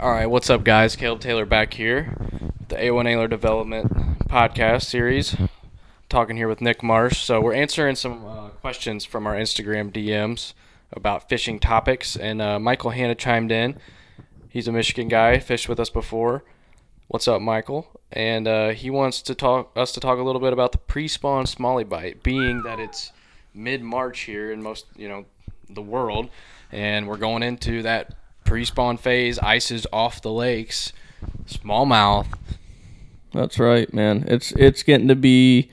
All 0.00 0.12
right, 0.12 0.30
what's 0.30 0.48
up, 0.48 0.62
guys? 0.62 0.94
Caleb 0.94 1.18
Taylor 1.18 1.44
back 1.44 1.74
here, 1.74 2.16
the 2.68 2.76
A1 2.76 3.08
Ailer 3.08 3.26
Development 3.26 3.90
podcast 4.28 4.84
series. 4.84 5.34
Talking 6.08 6.36
here 6.36 6.46
with 6.46 6.60
Nick 6.60 6.84
Marsh. 6.84 7.18
So 7.18 7.40
we're 7.40 7.54
answering 7.54 7.96
some 7.96 8.24
uh, 8.24 8.48
questions 8.50 9.04
from 9.04 9.26
our 9.26 9.34
Instagram 9.34 9.90
DMs 9.90 10.52
about 10.92 11.28
fishing 11.28 11.58
topics, 11.58 12.14
and 12.14 12.40
uh, 12.40 12.60
Michael 12.60 12.90
Hanna 12.90 13.16
chimed 13.16 13.50
in. 13.50 13.76
He's 14.48 14.68
a 14.68 14.72
Michigan 14.72 15.08
guy, 15.08 15.40
fished 15.40 15.68
with 15.68 15.80
us 15.80 15.90
before. 15.90 16.44
What's 17.08 17.26
up, 17.26 17.42
Michael? 17.42 18.00
And 18.12 18.46
uh, 18.46 18.68
he 18.68 18.90
wants 18.90 19.20
to 19.22 19.34
talk 19.34 19.72
us 19.74 19.90
to 19.90 19.98
talk 19.98 20.20
a 20.20 20.22
little 20.22 20.40
bit 20.40 20.52
about 20.52 20.70
the 20.70 20.78
pre-spawn 20.78 21.46
smallie 21.46 21.88
bite, 21.88 22.22
being 22.22 22.62
that 22.62 22.78
it's 22.78 23.10
mid-March 23.52 24.20
here 24.20 24.52
in 24.52 24.62
most, 24.62 24.86
you 24.94 25.08
know, 25.08 25.24
the 25.68 25.82
world, 25.82 26.30
and 26.70 27.08
we're 27.08 27.16
going 27.16 27.42
into 27.42 27.82
that 27.82 28.14
pre-spawn 28.48 28.96
phase. 28.96 29.38
Ice 29.40 29.70
is 29.70 29.86
off 29.92 30.22
the 30.22 30.32
lakes, 30.32 30.92
smallmouth. 31.46 32.26
That's 33.32 33.58
right, 33.58 33.92
man. 33.92 34.24
It's 34.26 34.52
it's 34.52 34.82
getting 34.82 35.08
to 35.08 35.14
be 35.14 35.70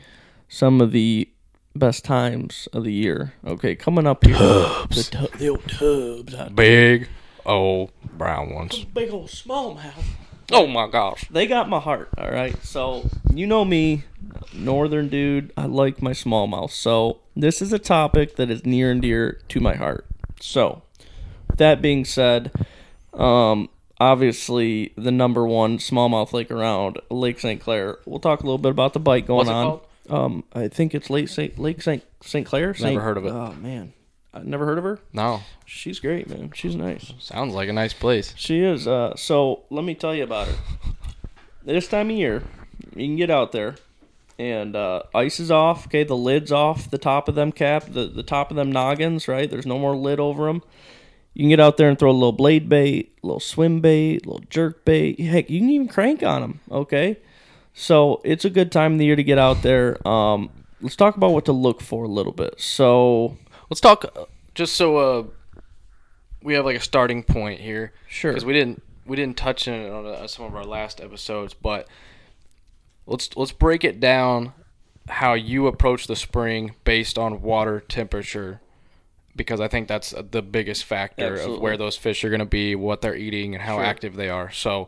some 0.50 0.82
of 0.82 0.92
the 0.92 1.30
best 1.76 2.04
times 2.04 2.68
of 2.74 2.84
the 2.84 2.92
year. 2.92 3.34
Okay, 3.48 3.76
coming 3.76 4.06
up 4.06 4.26
here, 4.26 4.36
the, 4.36 5.08
tu- 5.10 5.38
the 5.38 5.50
old 5.50 5.68
tubs, 5.70 6.36
out 6.36 6.56
Big 6.56 7.08
old 7.46 7.92
brown 8.18 8.54
ones. 8.54 8.84
big 8.86 9.12
old 9.12 9.30
smallmouth. 9.30 10.04
Oh 10.52 10.68
my 10.68 10.88
gosh. 10.88 11.26
They 11.30 11.48
got 11.48 11.70
my 11.70 11.80
heart. 11.80 12.10
All 12.18 12.30
right, 12.30 12.62
so 12.64 13.10
you 13.34 13.48
know 13.48 13.64
me, 13.66 14.04
northern 14.54 15.08
dude. 15.08 15.52
I 15.58 15.66
like 15.66 16.02
my 16.02 16.12
smallmouth. 16.12 16.72
So 16.72 17.22
this 17.36 17.62
is 17.62 17.72
a 17.72 17.80
topic 17.80 18.36
that 18.36 18.52
is 18.52 18.66
near 18.66 18.92
and 18.92 19.02
dear 19.02 19.40
to 19.50 19.60
my 19.62 19.76
heart. 19.76 20.06
So 20.42 20.82
that 21.58 21.82
being 21.82 22.06
said, 22.06 22.52
um, 23.14 23.70
obviously 24.00 24.94
the 24.98 25.12
number 25.12 25.46
one 25.48 25.78
smallmouth 25.78 26.34
lake 26.34 26.52
around 26.52 27.00
Lake 27.10 27.40
St. 27.40 27.62
Clair. 27.62 27.98
We'll 28.06 28.20
talk 28.20 28.42
a 28.42 28.44
little 28.44 28.58
bit 28.58 28.72
about 28.72 28.94
the 28.94 29.00
bite 29.00 29.26
going 29.26 29.48
What's 29.48 29.50
it 29.50 29.54
on. 29.54 29.66
called? 29.66 29.82
Um, 30.08 30.44
I 30.54 30.68
think 30.68 30.94
it's 30.94 31.10
Lake 31.10 31.30
St. 31.30 31.58
Lake 31.58 31.82
St. 31.82 32.04
St. 32.22 32.46
Clair. 32.46 32.74
Saint, 32.74 33.02
heard 33.02 33.18
of 33.18 33.26
it. 33.26 33.32
Oh 33.32 33.54
man, 33.54 33.94
I 34.34 34.42
never 34.44 34.66
heard 34.66 34.78
of 34.78 34.84
her. 34.84 35.00
No, 35.14 35.42
She's 35.66 36.00
great, 36.00 36.30
man. 36.30 36.52
She's 36.54 36.76
nice. 36.76 37.12
sounds 37.20 37.56
like 37.56 37.70
a 37.70 37.74
nice 37.74 37.94
place. 37.94 38.34
She 38.38 38.60
is. 38.62 38.88
Uh, 38.88 39.16
so 39.16 39.64
let 39.72 39.84
me 39.84 39.96
tell 39.96 40.14
you 40.14 40.24
about 40.24 40.48
her. 40.48 40.56
This 41.64 41.88
time 41.88 42.12
of 42.12 42.16
year, 42.16 42.44
you 42.96 43.08
can 43.08 43.16
get 43.16 43.32
out 43.32 43.52
there, 43.52 43.76
and 44.38 44.76
uh, 44.76 45.02
ice 45.16 45.40
is 45.40 45.50
off. 45.50 45.88
Okay, 45.88 46.04
the 46.04 46.16
lid's 46.16 46.52
off 46.52 46.92
the 46.92 47.00
top 47.00 47.28
of 47.28 47.34
them 47.34 47.52
cap, 47.52 47.86
the 47.90 48.06
the 48.06 48.22
top 48.22 48.52
of 48.52 48.58
them 48.58 48.72
noggins. 48.72 49.28
Right, 49.28 49.50
there's 49.50 49.66
no 49.66 49.80
more 49.80 49.96
lid 49.96 50.20
over 50.20 50.46
them. 50.46 50.62
You 51.36 51.44
can 51.44 51.50
get 51.50 51.60
out 51.60 51.78
there 51.78 51.90
and 51.90 52.00
throw 52.00 52.10
a 52.10 52.12
little 52.12 52.32
blade 52.32 52.68
bait, 52.68 53.14
a 53.24 53.28
little 53.28 53.40
swim 53.40 53.82
bait, 53.82 54.26
a 54.26 54.30
little 54.30 54.46
jerk 54.50 54.84
bait. 54.86 55.20
Heck, 55.20 55.52
you 55.52 55.60
can 55.60 55.70
even 55.70 55.88
crank 55.88 56.24
on 56.24 56.42
them. 56.42 56.60
Okay, 56.72 57.18
so 57.74 58.22
it's 58.24 58.46
a 58.46 58.50
good 58.50 58.72
time 58.72 58.94
of 58.94 59.00
the 59.00 59.06
year 59.06 59.16
to 59.16 59.24
get 59.24 59.38
out 59.38 59.62
there. 59.62 60.06
Um, 60.08 60.50
let's 60.82 60.96
talk 60.96 61.16
about 61.16 61.34
what 61.34 61.46
to 61.46 61.52
look 61.52 61.82
for 61.82 62.06
a 62.06 62.08
little 62.08 62.34
bit. 62.34 62.60
So 62.60 63.38
Let's 63.70 63.82
talk 63.82 64.06
uh, 64.16 64.26
just 64.54 64.76
so 64.76 64.98
uh, 64.98 65.24
we 66.44 66.54
have 66.54 66.66
like 66.66 66.78
a 66.78 66.82
starting 66.82 67.24
point 67.24 67.60
here. 67.60 67.94
Sure. 68.08 68.32
Because 68.32 68.46
we 68.46 68.54
didn't 68.54 68.82
we 69.06 69.16
didn't 69.16 69.38
touch 69.38 69.68
on 69.68 69.74
it 69.74 69.92
on 69.92 70.06
uh, 70.06 70.28
some 70.28 70.46
of 70.46 70.56
our 70.56 70.64
last 70.64 71.02
episodes, 71.02 71.54
but 71.54 71.88
let's 73.06 73.36
let's 73.36 73.52
break 73.52 73.84
it 73.84 74.00
down 74.00 74.54
how 75.08 75.34
you 75.34 75.68
approach 75.68 76.08
the 76.08 76.16
spring 76.16 76.76
based 76.84 77.18
on 77.18 77.42
water 77.42 77.80
temperature 77.80 78.62
because 79.36 79.60
I 79.62 79.68
think 79.68 79.88
that's 79.88 80.14
the 80.32 80.42
biggest 80.42 80.84
factor 80.86 81.36
of 81.36 81.60
where 81.60 81.78
those 81.78 81.98
fish 81.98 82.24
are 82.24 82.30
going 82.30 82.40
to 82.40 82.46
be, 82.46 82.76
what 82.76 83.02
they're 83.02 83.16
eating, 83.16 83.54
and 83.56 83.64
how 83.64 83.76
Sure. 83.78 83.84
active 83.86 84.16
they 84.16 84.30
are. 84.30 84.52
So, 84.52 84.88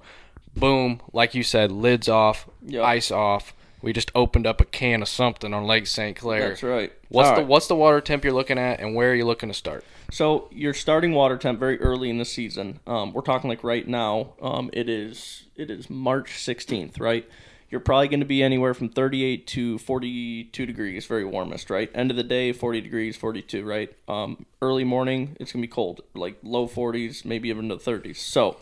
boom, 0.56 1.02
like 1.14 1.36
you 1.36 1.44
said, 1.44 1.72
lids 1.72 2.08
off, 2.10 2.48
Yep. 2.66 2.84
ice 2.84 3.12
off. 3.12 3.54
We 3.82 3.94
just 3.94 4.12
opened 4.16 4.48
up 4.48 4.60
a 4.60 4.66
can 4.66 5.02
of 5.04 5.08
something 5.08 5.54
on 5.54 5.66
Lake 5.66 5.86
St. 5.86 6.18
Clair. 6.18 6.50
that's 6.50 6.64
right. 6.64 6.92
What's 7.10 7.30
All 7.30 7.36
the 7.36 7.42
right. 7.42 7.48
what's 7.48 7.68
the 7.68 7.76
water 7.76 8.02
temp 8.02 8.24
you're 8.24 8.34
looking 8.34 8.58
at, 8.58 8.80
and 8.80 8.96
where 8.96 9.12
are 9.12 9.16
you 9.16 9.26
looking 9.26 9.50
to 9.50 9.54
start? 9.56 9.86
So 10.12 10.48
you're 10.52 10.74
starting 10.74 11.12
water 11.12 11.38
temp 11.38 11.60
very 11.60 11.80
early 11.80 12.10
in 12.10 12.18
the 12.18 12.26
season. 12.26 12.80
Um, 12.88 13.14
we're 13.14 13.22
talking 13.22 13.50
like 13.50 13.64
right 13.64 13.88
now. 13.88 14.30
Um, 14.42 14.70
it 14.74 14.90
is 14.90 15.44
it 15.56 15.70
is 15.70 15.90
March 15.90 16.32
16th, 16.32 17.00
right? 17.00 17.28
You're 17.70 17.82
probably 17.82 18.08
going 18.08 18.22
to 18.22 18.26
be 18.26 18.42
anywhere 18.42 18.74
from 18.74 18.90
38 18.90 19.46
to 19.48 19.78
42 19.80 20.66
degrees, 20.66 21.06
very 21.06 21.26
warmest, 21.26 21.70
right? 21.70 21.90
End 21.94 22.12
of 22.12 22.18
the 22.18 22.24
day, 22.24 22.54
40 22.54 22.82
degrees, 22.82 23.18
42, 23.18 23.66
right? 23.66 23.94
Um, 24.08 24.46
early 24.62 24.86
morning, 24.86 25.36
it's 25.40 25.52
going 25.52 25.62
to 25.62 25.68
be 25.68 25.72
cold, 25.72 26.02
like 26.14 26.38
low 26.44 26.68
40s, 26.68 27.26
maybe 27.26 27.50
even 27.50 27.68
to 27.70 27.76
the 27.76 27.92
30s. 27.92 28.18
So, 28.18 28.58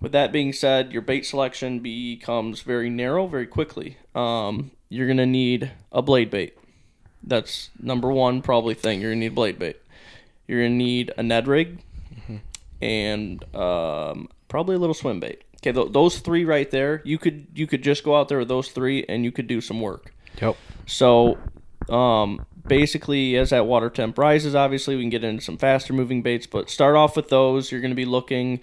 with 0.00 0.10
that 0.12 0.32
being 0.32 0.52
said, 0.52 0.92
your 0.92 1.02
bait 1.02 1.24
selection 1.24 1.78
becomes 1.78 2.62
very 2.62 2.90
narrow 2.90 3.28
very 3.28 3.46
quickly. 3.46 3.96
Um, 4.14 4.72
you're 4.88 5.06
going 5.06 5.18
to 5.18 5.26
need 5.26 5.70
a 5.92 6.02
blade 6.02 6.30
bait. 6.30 6.58
That's 7.22 7.70
number 7.80 8.10
one 8.10 8.42
probably 8.42 8.74
thing. 8.74 9.00
You're 9.00 9.10
going 9.10 9.20
to 9.20 9.26
need 9.26 9.34
blade 9.36 9.58
bait. 9.60 9.76
You're 10.46 10.64
gonna 10.64 10.74
need 10.74 11.12
a 11.16 11.22
Ned 11.22 11.46
rig 11.46 11.78
and 12.82 13.42
um, 13.54 14.28
probably 14.48 14.76
a 14.76 14.78
little 14.78 14.94
swim 14.94 15.20
bait. 15.20 15.42
Okay, 15.62 15.72
th- 15.72 15.92
those 15.92 16.18
three 16.18 16.44
right 16.44 16.68
there, 16.70 17.00
you 17.04 17.18
could 17.18 17.46
you 17.54 17.68
could 17.68 17.82
just 17.82 18.02
go 18.02 18.16
out 18.16 18.28
there 18.28 18.38
with 18.38 18.48
those 18.48 18.68
three 18.68 19.04
and 19.08 19.24
you 19.24 19.30
could 19.30 19.46
do 19.46 19.60
some 19.60 19.80
work. 19.80 20.12
Yep. 20.40 20.56
So, 20.86 21.38
um, 21.88 22.44
basically, 22.66 23.36
as 23.36 23.50
that 23.50 23.66
water 23.66 23.88
temp 23.88 24.18
rises, 24.18 24.56
obviously 24.56 24.96
we 24.96 25.02
can 25.02 25.10
get 25.10 25.22
into 25.22 25.40
some 25.40 25.56
faster 25.56 25.92
moving 25.92 26.20
baits. 26.20 26.48
But 26.48 26.68
start 26.68 26.96
off 26.96 27.16
with 27.16 27.28
those. 27.28 27.70
You're 27.70 27.80
going 27.80 27.92
to 27.92 27.96
be 27.96 28.04
looking. 28.04 28.58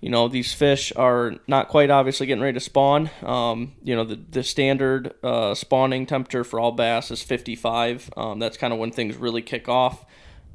You 0.00 0.08
know, 0.08 0.26
these 0.26 0.52
fish 0.52 0.90
are 0.96 1.34
not 1.46 1.68
quite 1.68 1.90
obviously 1.90 2.26
getting 2.26 2.42
ready 2.42 2.54
to 2.54 2.60
spawn. 2.60 3.10
Um, 3.22 3.74
you 3.84 3.94
know, 3.94 4.02
the, 4.02 4.16
the 4.16 4.42
standard 4.42 5.14
uh, 5.22 5.54
spawning 5.54 6.06
temperature 6.06 6.42
for 6.42 6.58
all 6.58 6.72
bass 6.72 7.12
is 7.12 7.22
55. 7.22 8.10
Um, 8.16 8.38
that's 8.40 8.56
kind 8.56 8.72
of 8.72 8.80
when 8.80 8.90
things 8.90 9.16
really 9.16 9.42
kick 9.42 9.68
off. 9.68 10.04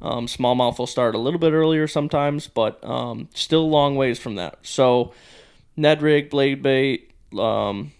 Um, 0.02 0.26
smallmouth 0.26 0.78
will 0.78 0.86
start 0.86 1.14
a 1.14 1.18
little 1.18 1.40
bit 1.40 1.52
earlier 1.52 1.88
sometimes, 1.88 2.46
but 2.46 2.82
um, 2.84 3.28
still 3.32 3.62
a 3.62 3.64
long 3.64 3.96
ways 3.96 4.18
from 4.18 4.34
that. 4.34 4.58
So, 4.62 5.14
Ned 5.78 6.02
rig, 6.02 6.28
blade 6.28 6.60
bait, 6.60 7.12
um, 7.38 7.92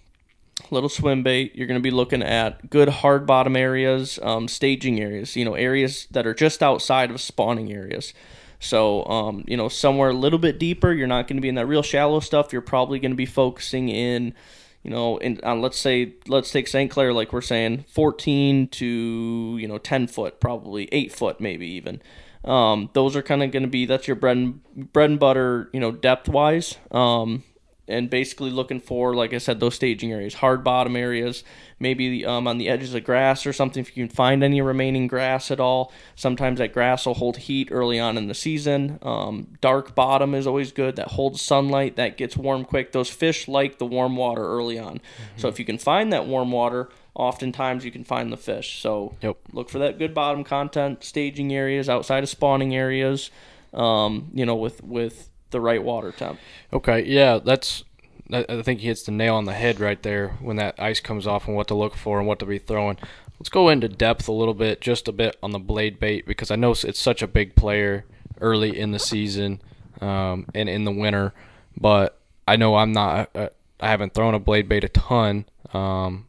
little 0.70 0.88
swim 0.88 1.22
bait. 1.22 1.54
You're 1.54 1.68
going 1.68 1.78
to 1.78 1.82
be 1.82 1.92
looking 1.92 2.22
at 2.22 2.68
good 2.68 2.88
hard 2.88 3.26
bottom 3.26 3.56
areas, 3.56 4.18
um, 4.22 4.48
staging 4.48 5.00
areas, 5.00 5.36
you 5.36 5.44
know, 5.44 5.54
areas 5.54 6.06
that 6.10 6.26
are 6.26 6.34
just 6.34 6.62
outside 6.62 7.10
of 7.10 7.20
spawning 7.20 7.72
areas. 7.72 8.12
So, 8.60 9.04
um, 9.04 9.44
you 9.46 9.56
know, 9.56 9.68
somewhere 9.68 10.10
a 10.10 10.14
little 10.14 10.40
bit 10.40 10.58
deeper, 10.58 10.92
you're 10.92 11.06
not 11.06 11.28
going 11.28 11.36
to 11.36 11.40
be 11.40 11.48
in 11.48 11.54
that 11.54 11.66
real 11.66 11.82
shallow 11.82 12.18
stuff. 12.18 12.52
You're 12.52 12.62
probably 12.62 12.98
going 12.98 13.12
to 13.12 13.16
be 13.16 13.26
focusing 13.26 13.88
in, 13.88 14.34
you 14.82 14.90
know, 14.90 15.18
in 15.18 15.40
on 15.44 15.60
let's 15.60 15.78
say 15.78 16.14
let's 16.26 16.50
take 16.50 16.66
St. 16.66 16.90
Clair, 16.90 17.12
like 17.12 17.32
we're 17.32 17.40
saying, 17.40 17.84
14 17.88 18.66
to 18.68 19.56
you 19.60 19.68
know 19.68 19.78
10 19.78 20.08
foot, 20.08 20.40
probably 20.40 20.88
eight 20.90 21.12
foot, 21.12 21.40
maybe 21.40 21.68
even. 21.68 22.02
Um, 22.44 22.90
those 22.94 23.14
are 23.14 23.22
kind 23.22 23.42
of 23.42 23.52
going 23.52 23.62
to 23.62 23.68
be 23.68 23.86
that's 23.86 24.08
your 24.08 24.16
bread 24.16 24.36
and 24.36 24.92
bread 24.92 25.10
and 25.10 25.20
butter, 25.20 25.70
you 25.72 25.78
know, 25.78 25.92
depth 25.92 26.28
wise. 26.28 26.76
Um, 26.90 27.44
and 27.88 28.10
basically 28.10 28.50
looking 28.50 28.81
for, 28.81 29.15
like 29.15 29.32
I 29.32 29.38
said, 29.38 29.60
those 29.60 29.75
staging 29.75 30.12
areas, 30.12 30.34
hard 30.34 30.62
bottom 30.62 30.94
areas, 30.94 31.43
maybe 31.81 32.25
um, 32.26 32.47
on 32.47 32.59
the 32.59 32.69
edges 32.69 32.94
of 32.94 33.04
grass 33.04 33.47
or 33.47 33.53
something. 33.53 33.81
If 33.81 33.97
you 33.97 34.06
can 34.06 34.15
find 34.15 34.44
any 34.44 34.60
remaining 34.60 35.06
grass 35.06 35.50
at 35.50 35.59
all, 35.59 35.93
sometimes 36.15 36.59
that 36.59 36.72
grass 36.72 37.06
will 37.06 37.15
hold 37.15 37.38
heat 37.38 37.69
early 37.71 37.99
on 37.99 38.19
in 38.19 38.28
the 38.28 38.34
season. 38.34 38.99
Um, 39.03 39.49
dark 39.60 39.94
bottom 39.94 40.34
is 40.34 40.47
always 40.47 40.71
good. 40.71 40.97
That 40.97 41.09
holds 41.09 41.41
sunlight. 41.41 41.97
That 41.97 42.16
gets 42.16 42.37
warm 42.37 42.65
quick. 42.65 42.93
Those 42.93 43.09
fish 43.09 43.49
like 43.49 43.78
the 43.78 43.87
warm 43.87 44.16
water 44.16 44.44
early 44.44 44.78
on. 44.78 45.00
So 45.37 45.49
if 45.49 45.59
you 45.59 45.65
can 45.65 45.78
find 45.78 46.12
that 46.12 46.26
warm 46.26 46.53
water, 46.53 46.91
oftentimes 47.15 47.84
you 47.84 47.91
can 47.91 48.05
find 48.05 48.31
the 48.32 48.37
fish. 48.37 48.81
So 48.81 49.15
Yep. 49.22 49.37
look 49.53 49.70
for 49.70 49.78
that 49.78 49.99
good 49.99 50.15
bottom 50.15 50.44
content, 50.44 51.03
staging 51.05 51.55
areas 51.55 51.88
outside 51.88 52.22
of 52.22 52.28
spawning 52.28 52.75
areas. 52.76 53.31
Um, 53.75 54.31
you 54.32 54.47
know, 54.47 54.56
with 54.56 54.82
with 54.82 55.28
the 55.50 55.60
right 55.60 55.82
water 55.82 56.12
temp. 56.12 56.38
Okay, 56.72 57.05
yeah, 57.05 57.38
that's. 57.38 57.84
I 58.31 58.61
think 58.61 58.81
he 58.81 58.88
hits 58.88 59.05
the 59.05 59.12
nail 59.12 59.37
on 59.37 59.46
the 59.46 59.55
head 59.55 59.81
right 59.81 60.02
there 60.02 60.37
when 60.43 60.56
that 60.56 60.78
ice 60.78 61.00
comes 61.00 61.26
off 61.26 61.46
and 61.46 61.56
what 61.56 61.67
to 61.69 61.75
look 61.75 61.96
for 61.96 62.19
and 62.19 62.28
what 62.28 62.38
to 62.40 62.46
be 62.46 62.58
throwing. 62.58 62.99
Let's 63.40 63.49
go 63.49 63.70
into 63.70 63.88
depth 63.88 64.28
a 64.28 64.32
little 64.32 64.52
bit, 64.52 64.82
just 64.82 65.08
a 65.08 65.12
bit 65.12 65.37
on 65.43 65.52
the 65.52 65.58
blade 65.58 65.99
bait 65.99 66.26
because 66.26 66.50
I 66.50 66.56
know 66.56 66.72
it's 66.72 67.00
such 67.00 67.22
a 67.22 67.26
big 67.26 67.55
player 67.55 68.05
early 68.40 68.78
in 68.78 68.90
the 68.90 68.99
season 68.99 69.62
um, 70.02 70.44
and 70.55 70.69
in 70.69 70.84
the 70.84 70.93
winter. 70.93 71.32
But 71.75 72.20
I 72.46 72.56
know 72.56 72.76
I'm 72.76 72.93
not. 72.93 73.31
Uh, 73.34 73.49
I 73.81 73.88
haven't 73.88 74.14
thrown 74.14 74.34
a 74.34 74.38
blade 74.38 74.69
bait 74.69 74.84
a 74.84 74.88
ton 74.88 75.46
um, 75.72 76.26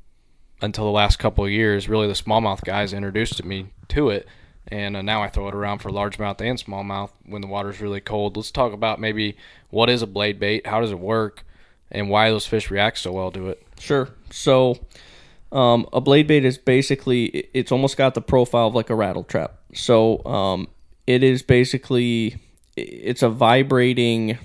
until 0.62 0.86
the 0.86 0.92
last 0.92 1.18
couple 1.18 1.44
of 1.44 1.52
years. 1.52 1.90
Really, 1.90 2.08
the 2.08 2.14
smallmouth 2.14 2.64
guys 2.64 2.94
introduced 2.94 3.44
me 3.44 3.74
to 3.90 4.10
it, 4.10 4.28
and 4.72 4.98
uh, 4.98 5.02
now 5.02 5.22
I 5.22 5.30
throw 5.30 5.48
it 5.48 5.56
around 5.56 5.80
for 5.80 5.90
largemouth 5.90 6.42
and 6.42 6.58
smallmouth 6.58 7.12
when 7.26 7.42
the 7.42 7.48
water's 7.48 7.82
really 7.82 8.02
cold. 8.02 8.38
Let's 8.38 8.52
talk 8.52 8.74
about 8.74 9.00
maybe 9.00 9.38
what 9.70 9.90
is 9.90 10.02
a 10.02 10.08
blade 10.08 10.40
bait, 10.40 10.68
how 10.68 10.82
does 10.82 10.92
it 10.92 11.00
work, 11.00 11.44
and 11.92 12.10
why 12.10 12.30
those 12.30 12.46
fish 12.46 12.70
react 12.70 12.98
so 12.98 13.12
well 13.12 13.32
to 13.32 13.50
it. 13.50 13.66
Sure. 13.80 14.10
So, 14.32 14.80
um, 15.52 15.88
a 15.94 16.02
blade 16.02 16.28
bait 16.28 16.46
is 16.46 16.58
basically 16.58 17.26
it's 17.54 17.72
almost 17.72 17.98
got 17.98 18.14
the 18.14 18.22
profile 18.22 18.68
of 18.68 18.76
like 18.76 18.90
a 18.90 18.96
rattle 18.96 19.24
trap. 19.24 19.56
So, 19.74 20.24
um, 20.26 20.68
it 21.08 21.24
is 21.24 21.42
basically 21.42 22.38
it's 22.76 23.24
a 23.24 23.30
vibrating 23.30 24.38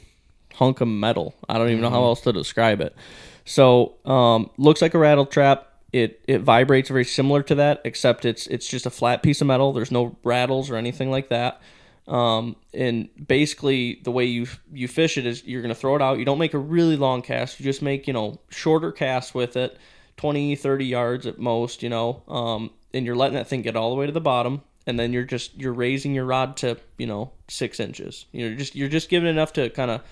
hunk 0.54 0.80
of 0.80 0.88
metal. 0.88 1.34
I 1.48 1.58
don't 1.58 1.68
even 1.68 1.82
know 1.82 1.90
how 1.90 2.04
else 2.04 2.22
to 2.22 2.32
describe 2.32 2.80
it. 2.80 2.96
So 3.44 3.96
um, 4.04 4.50
looks 4.56 4.80
like 4.80 4.94
a 4.94 4.98
rattle 4.98 5.26
trap. 5.26 5.68
It 5.94 6.20
it 6.26 6.41
vibrates 6.41 6.88
very 6.88 7.05
similar 7.05 7.44
to 7.44 7.55
that, 7.55 7.81
except 7.85 8.25
it's 8.25 8.49
it's 8.49 8.67
just 8.67 8.85
a 8.85 8.91
flat 8.91 9.23
piece 9.23 9.41
of 9.41 9.46
metal. 9.46 9.73
There's 9.73 9.93
no 9.93 10.17
rattles 10.25 10.69
or 10.69 10.75
anything 10.75 11.08
like 11.08 11.29
that. 11.29 11.62
Um, 12.08 12.56
and 12.75 13.08
basically, 13.29 14.00
the 14.02 14.11
way 14.11 14.25
you 14.25 14.49
you 14.73 14.88
fish 14.88 15.17
it 15.17 15.25
is 15.25 15.44
you're 15.44 15.62
gonna 15.62 15.73
throw 15.76 15.94
it 15.94 16.02
out. 16.02 16.19
You 16.19 16.25
don't 16.25 16.41
make 16.41 16.52
a 16.52 16.58
really 16.58 16.96
long 16.96 17.23
cast. 17.23 17.61
You 17.61 17.64
just 17.64 17.81
make 17.81 18.08
you 18.08 18.12
know 18.12 18.41
shorter 18.49 18.91
casts 18.91 19.35
with 19.35 19.56
it, 19.56 19.79
20, 20.17 20.56
30 20.56 20.85
yards 20.85 21.29
at 21.29 21.38
most. 21.38 21.81
You 21.81 21.91
know, 21.91 22.25
um, 22.26 22.73
and 22.93 23.06
you're 23.06 23.14
letting 23.14 23.37
that 23.37 23.46
thing 23.46 23.62
get 23.62 23.76
all 23.76 23.91
the 23.91 23.96
way 23.96 24.06
to 24.06 24.12
the 24.12 24.20
bottom, 24.20 24.62
and 24.88 24.99
then 24.99 25.12
you're 25.12 25.23
just 25.23 25.55
you're 25.56 25.73
raising 25.73 26.12
your 26.12 26.25
rod 26.25 26.56
to 26.56 26.76
you 26.99 27.06
know, 27.06 27.31
six 27.46 27.79
inches. 27.79 28.26
You're 28.32 28.56
just 28.56 28.75
you're 28.75 28.88
just 28.88 29.08
giving 29.08 29.29
enough 29.29 29.52
to 29.52 29.70
kind 29.70 29.93
of 29.93 30.02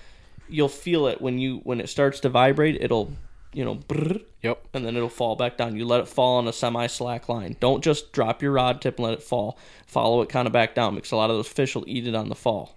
you'll 0.47 0.69
feel 0.69 1.07
it 1.07 1.19
when 1.19 1.39
you 1.39 1.59
when 1.65 1.81
it 1.81 1.89
starts 1.89 2.21
to 2.21 2.29
vibrate. 2.29 2.77
It'll 2.79 3.11
you 3.53 3.63
know, 3.65 3.75
brrr, 3.75 4.23
Yep. 4.41 4.67
and 4.73 4.85
then 4.85 4.95
it'll 4.97 5.09
fall 5.09 5.35
back 5.35 5.57
down. 5.57 5.75
You 5.75 5.85
let 5.85 6.01
it 6.01 6.07
fall 6.07 6.37
on 6.37 6.47
a 6.47 6.53
semi 6.53 6.87
slack 6.87 7.29
line. 7.29 7.55
Don't 7.59 7.83
just 7.83 8.11
drop 8.11 8.41
your 8.41 8.51
rod 8.51 8.81
tip 8.81 8.97
and 8.97 9.05
let 9.05 9.13
it 9.13 9.23
fall. 9.23 9.57
Follow 9.87 10.21
it 10.21 10.29
kind 10.29 10.47
of 10.47 10.51
back 10.51 10.75
down 10.75 10.95
because 10.95 11.11
a 11.11 11.15
lot 11.15 11.29
of 11.29 11.37
those 11.37 11.47
fish 11.47 11.75
will 11.75 11.85
eat 11.87 12.07
it 12.07 12.15
on 12.15 12.29
the 12.29 12.35
fall. 12.35 12.73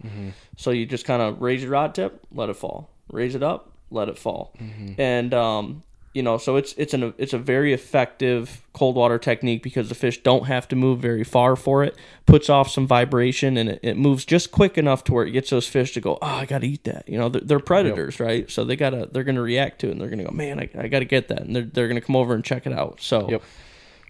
So 0.57 0.71
you 0.71 0.87
just 0.87 1.05
kind 1.05 1.21
of 1.23 1.41
raise 1.41 1.63
your 1.63 1.73
rod 1.73 1.95
tip, 1.95 2.25
let 2.33 2.49
it 2.51 2.57
fall. 2.57 2.91
Raise 3.11 3.35
it 3.35 3.43
up, 3.43 3.73
let 3.91 4.09
it 4.09 4.19
fall. 4.19 4.53
And 4.99 5.33
um, 5.35 5.83
you 6.17 6.23
know, 6.23 6.39
so 6.39 6.57
it's 6.57 6.73
it's 6.79 6.95
an 6.95 7.13
it's 7.19 7.35
a 7.35 7.39
very 7.39 7.75
effective 7.75 8.63
cold 8.73 8.97
water 8.97 9.19
technique 9.19 9.63
because 9.63 9.91
the 9.91 9.95
fish 9.95 10.23
don't 10.23 10.47
have 10.47 10.67
to 10.69 10.75
move 10.75 10.99
very 10.99 11.25
far 11.25 11.57
for 11.57 11.85
it. 11.85 11.95
Puts 12.25 12.49
off 12.49 12.71
some 12.71 12.87
vibration 12.87 13.59
and 13.59 13.69
it, 13.69 13.81
it 13.83 13.99
moves 13.99 14.25
just 14.25 14.51
quick 14.51 14.79
enough 14.79 15.05
to 15.05 15.13
where 15.13 15.27
it 15.27 15.33
gets 15.33 15.51
those 15.51 15.69
fish 15.69 15.93
to 15.93 16.01
go, 16.01 16.17
oh, 16.23 16.27
I 16.27 16.47
got 16.47 16.63
to 16.63 16.67
eat 16.67 16.85
that. 16.85 17.07
You 17.07 17.19
know, 17.19 17.29
they're, 17.29 17.43
they're 17.43 17.61
predators, 17.61 18.19
right? 18.19 18.51
So 18.51 18.65
they 18.65 18.77
gotta 18.77 19.11
they're 19.13 19.25
gonna 19.25 19.43
react 19.43 19.81
to 19.81 19.89
it 19.89 19.91
and 19.91 20.01
they're 20.01 20.09
gonna 20.09 20.25
go, 20.25 20.31
man, 20.31 20.59
I, 20.59 20.71
I 20.79 20.89
got 20.89 21.01
to 21.01 21.05
get 21.05 21.29
that, 21.29 21.43
and 21.43 21.55
they're 21.55 21.65
they're 21.65 21.87
gonna 21.87 22.01
come 22.01 22.17
over 22.17 22.33
and 22.33 22.43
check 22.43 22.67
it 22.67 22.73
out. 22.73 23.03
So 23.03 23.29
Yep. 23.29 23.43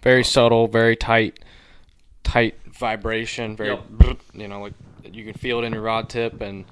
Very 0.04 0.22
subtle, 0.22 0.68
very 0.68 0.94
tight, 0.94 1.40
tight 2.22 2.54
vibration. 2.66 3.56
Very, 3.56 3.70
Yep. 3.70 4.20
you 4.34 4.46
know, 4.46 4.60
like 4.60 4.74
you 5.10 5.24
can 5.24 5.34
feel 5.34 5.58
it 5.58 5.64
in 5.64 5.72
your 5.72 5.82
rod 5.82 6.08
tip, 6.08 6.40
and 6.40 6.66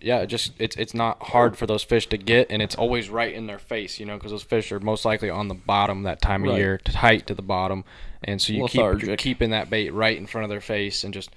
yeah, 0.00 0.24
just 0.24 0.52
it's 0.58 0.76
it's 0.76 0.94
not 0.94 1.22
hard 1.22 1.56
for 1.56 1.66
those 1.66 1.82
fish 1.82 2.06
to 2.08 2.18
get, 2.18 2.46
and 2.50 2.60
it's 2.62 2.74
always 2.74 3.10
right 3.10 3.32
in 3.34 3.46
their 3.46 3.58
face, 3.58 4.00
you 4.00 4.06
know, 4.06 4.16
because 4.16 4.30
those 4.32 4.42
fish 4.42 4.72
are 4.72 4.80
most 4.80 5.04
likely 5.04 5.30
on 5.30 5.48
the 5.48 5.54
bottom 5.54 6.02
that 6.04 6.20
time 6.22 6.44
of 6.44 6.50
Right. 6.50 6.58
year, 6.58 6.78
tight 6.78 7.26
to 7.26 7.34
the 7.34 7.42
bottom, 7.42 7.84
and 8.24 8.40
so 8.40 8.52
you 8.52 8.66
keep 8.68 9.18
keeping 9.18 9.50
that 9.50 9.70
bait 9.70 9.90
right 9.90 10.16
in 10.16 10.26
front 10.26 10.44
of 10.44 10.50
their 10.50 10.60
face, 10.60 11.04
and 11.04 11.12
just 11.14 11.30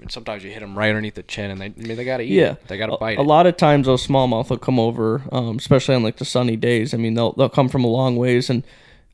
and 0.00 0.10
sometimes 0.10 0.42
you 0.42 0.50
hit 0.50 0.60
them 0.60 0.76
right 0.76 0.88
underneath 0.88 1.14
the 1.14 1.22
chin, 1.22 1.50
and 1.50 1.60
they 1.60 1.66
I 1.66 1.72
mean, 1.76 1.96
they 1.96 2.04
gotta 2.04 2.22
eat 2.22 2.32
Yeah, 2.32 2.52
it, 2.52 2.68
they 2.68 2.78
gotta 2.78 2.94
a, 2.94 2.98
bite 2.98 3.18
a 3.18 3.22
it. 3.22 3.24
lot 3.24 3.46
of 3.46 3.56
times 3.56 3.86
those 3.86 4.06
smallmouth 4.06 4.50
will 4.50 4.58
come 4.58 4.78
over, 4.80 5.22
um, 5.30 5.56
especially 5.58 5.94
on 5.94 6.02
like 6.02 6.16
the 6.16 6.24
sunny 6.24 6.56
days. 6.56 6.94
I 6.94 6.96
mean, 6.96 7.14
they'll 7.14 7.32
they'll 7.32 7.48
come 7.48 7.68
from 7.68 7.84
a 7.84 7.88
long 7.88 8.16
ways, 8.16 8.48
and 8.50 8.64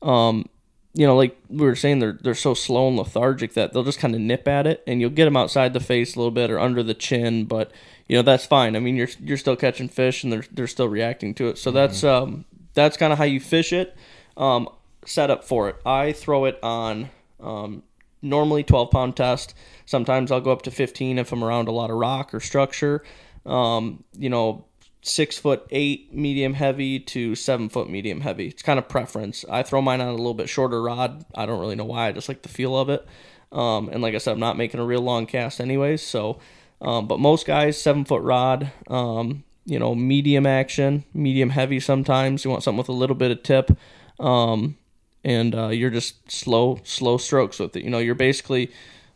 um, 0.03 0.47
you 0.95 1.07
know, 1.07 1.17
like 1.17 1.39
we 1.49 1.65
were 1.65 1.77
saying, 1.77 1.99
they're 1.99 2.19
they're 2.21 2.35
so 2.35 2.55
slow 2.55 2.89
and 2.89 2.97
lethargic 2.97 3.55
that 3.55 3.73
they'll 3.73 3.85
just 3.85 3.99
kind 3.99 4.15
of 4.15 4.21
nip 4.21 4.49
at 4.49 4.67
it, 4.67 4.83
and 4.87 5.01
you'll 5.01 5.11
get 5.11 5.27
them 5.27 5.37
outside 5.37 5.73
the 5.73 5.81
face 5.81 6.15
a 6.15 6.19
little 6.19 6.31
bit 6.31 6.51
or 6.51 6.59
under 6.59 6.83
the 6.83 6.95
chin, 6.95 7.45
but 7.45 7.71
you 8.09 8.17
know 8.17 8.23
that's 8.23 8.47
fine. 8.47 8.75
I 8.75 8.81
mean, 8.81 8.97
you're 8.97 9.09
you're 9.21 9.37
still 9.37 9.57
catching 9.57 9.89
fish, 9.89 10.25
and 10.25 10.33
they're 10.33 10.45
they're 10.51 10.67
still 10.67 10.89
reacting 10.89 11.35
to 11.35 11.49
it. 11.49 11.59
So 11.59 11.71
that's 11.71 12.03
um 12.05 12.45
that's 12.75 12.97
kind 12.97 13.13
of 13.13 13.19
how 13.19 13.25
you 13.25 13.41
fish 13.41 13.73
it. 13.73 13.97
Um, 14.37 14.69
setup 15.05 15.45
for 15.45 15.69
it. 15.69 15.77
I 15.85 16.13
throw 16.13 16.45
it 16.45 16.59
on 16.63 17.11
um, 17.41 17.83
normally 18.23 18.63
12 18.63 18.91
pound 18.91 19.17
test. 19.17 19.55
Sometimes 19.87 20.31
I'll 20.31 20.41
go 20.41 20.53
up 20.53 20.63
to 20.63 20.71
15 20.71 21.19
if 21.19 21.33
I'm 21.33 21.43
around 21.43 21.69
a 21.69 21.73
lot 21.73 21.91
of 21.91 21.97
rock 21.97 22.35
or 22.35 22.41
structure. 22.41 23.03
Um, 23.47 24.05
you 24.17 24.29
know, 24.29 24.65
six 25.03 25.39
foot 25.39 25.67
eight 25.71 26.13
medium 26.13 26.55
heavy 26.55 26.99
to 27.01 27.35
seven 27.35 27.69
foot 27.69 27.89
medium 27.89 28.21
heavy. 28.21 28.49
It's 28.49 28.63
kind 28.63 28.79
of 28.79 28.89
preference. 28.89 29.45
I 29.49 29.63
throw 29.63 29.81
mine 29.81 30.01
on 30.01 30.09
a 30.09 30.13
little 30.13 30.35
bit 30.35 30.49
shorter 30.49 30.83
rod. 30.83 31.25
I 31.35 31.47
don't 31.47 31.61
really 31.61 31.77
know 31.77 31.85
why. 31.85 32.09
I 32.09 32.13
just 32.13 32.29
like 32.29 32.43
the 32.43 32.49
feel 32.49 32.77
of 32.77 32.89
it. 32.89 33.07
Um, 33.51 33.89
and 33.89 34.03
like 34.03 34.15
I 34.15 34.19
said, 34.19 34.33
I'm 34.33 34.41
not 34.41 34.57
making 34.57 34.81
a 34.81 34.85
real 34.85 35.01
long 35.01 35.27
cast 35.27 35.61
anyways. 35.61 36.03
So, 36.03 36.39
um, 36.81 37.07
but 37.07 37.19
most 37.19 37.47
guys, 37.47 37.81
seven 37.81 38.05
foot 38.05 38.23
rod, 38.23 38.73
um, 38.89 39.45
you 39.65 39.79
know, 39.79 39.95
medium 39.95 40.47
action, 40.47 41.05
medium 41.15 41.51
heavy 41.51 41.81
sometimes. 41.81 42.45
You 42.45 42.51
want 42.51 42.63
something 42.63 42.79
with 42.79 42.89
a 42.89 42.93
little 42.93 43.17
bit 43.17 43.31
of 43.31 43.43
tip. 43.43 43.77
Um, 44.21 44.77
and 45.25 45.55
uh, 45.55 45.69
you're 45.69 45.91
just 45.91 46.31
slow, 46.31 46.81
slow 46.85 47.19
strokes 47.19 47.59
with 47.59 47.77
it. 47.77 47.85
You 47.85 47.91
know, 47.91 47.99
you're 47.99 48.15
basically, 48.15 48.71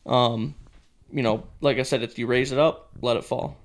um, 0.06 0.54
you 1.12 1.22
know, 1.22 1.44
like 1.60 1.78
I 1.78 1.82
said, 1.82 2.02
if 2.02 2.18
you 2.18 2.26
raise 2.26 2.52
it 2.52 2.58
up, 2.58 2.90
let 3.00 3.16
it 3.16 3.24
fall, 3.24 3.56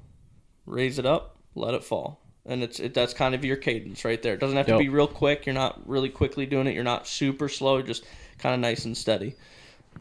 raise 0.65 0.99
it 0.99 1.05
up, 1.05 1.36
let 1.57 1.74
it 1.74 1.83
fall, 1.83 2.19
and 2.45 2.63
it's 2.63 2.80
it, 2.80 2.94
that's 2.94 3.13
kind 3.13 3.33
of 3.36 3.44
your 3.44 3.57
cadence 3.57 4.06
right 4.06 4.21
there. 4.21 4.33
It 4.33 4.39
doesn't 4.39 4.57
have 4.57 4.65
to 4.68 4.74
Yep. 4.74 4.80
be 4.80 4.89
real 4.89 5.07
quick. 5.07 5.45
You're 5.45 5.56
not 5.56 5.88
really 5.88 6.09
quickly 6.09 6.45
doing 6.45 6.68
it. 6.68 6.74
You're 6.75 6.83
not 6.83 7.07
super 7.07 7.50
slow. 7.50 7.81
Just 7.81 8.06
kind 8.38 8.54
of 8.56 8.62
nice 8.62 8.86
and 8.86 8.95
steady. 8.95 9.36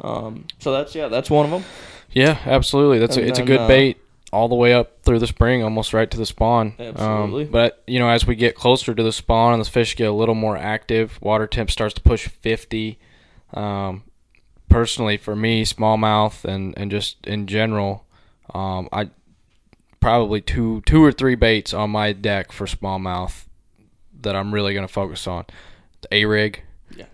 Um, 0.00 0.44
so 0.58 0.72
that's 0.72 0.94
yeah, 0.94 1.08
that's 1.08 1.30
one 1.30 1.44
of 1.46 1.50
them. 1.50 1.64
Yeah, 2.12 2.38
absolutely. 2.44 2.98
That's 2.98 3.16
a, 3.16 3.26
it's 3.26 3.38
a 3.38 3.42
good 3.44 3.60
uh, 3.60 3.68
bait 3.68 3.98
all 4.32 4.48
the 4.48 4.54
way 4.54 4.74
up 4.74 5.02
through 5.02 5.18
the 5.18 5.26
spring, 5.26 5.62
almost 5.62 5.92
right 5.94 6.10
to 6.10 6.16
the 6.16 6.26
spawn. 6.26 6.74
Absolutely. 6.78 7.44
Um, 7.44 7.50
but 7.50 7.82
you 7.86 7.98
know, 7.98 8.08
as 8.08 8.26
we 8.26 8.34
get 8.36 8.54
closer 8.54 8.94
to 8.94 9.02
the 9.02 9.12
spawn 9.12 9.54
and 9.54 9.64
the 9.64 9.68
fish 9.70 9.96
get 9.96 10.08
a 10.08 10.12
little 10.12 10.34
more 10.34 10.56
active, 10.56 11.18
water 11.22 11.46
temp 11.46 11.70
starts 11.70 11.94
to 11.94 12.00
push 12.02 12.28
50. 12.28 12.98
Um, 13.54 14.02
personally, 14.68 15.16
for 15.16 15.34
me, 15.36 15.64
smallmouth 15.64 16.44
and 16.44 16.74
and 16.76 16.90
just 16.90 17.26
in 17.26 17.46
general, 17.46 18.04
um, 18.54 18.88
I 18.92 19.08
probably 20.06 20.40
two 20.40 20.82
two 20.86 21.02
or 21.02 21.10
three 21.10 21.34
baits 21.34 21.74
on 21.74 21.90
my 21.90 22.12
deck 22.12 22.52
for 22.52 22.64
smallmouth 22.66 23.46
that 24.22 24.36
I'm 24.36 24.54
really 24.54 24.72
going 24.72 24.86
to 24.86 24.92
focus 24.92 25.26
on. 25.26 25.46
A 26.12 26.24
rig. 26.26 26.62
Yeah. 26.96 27.06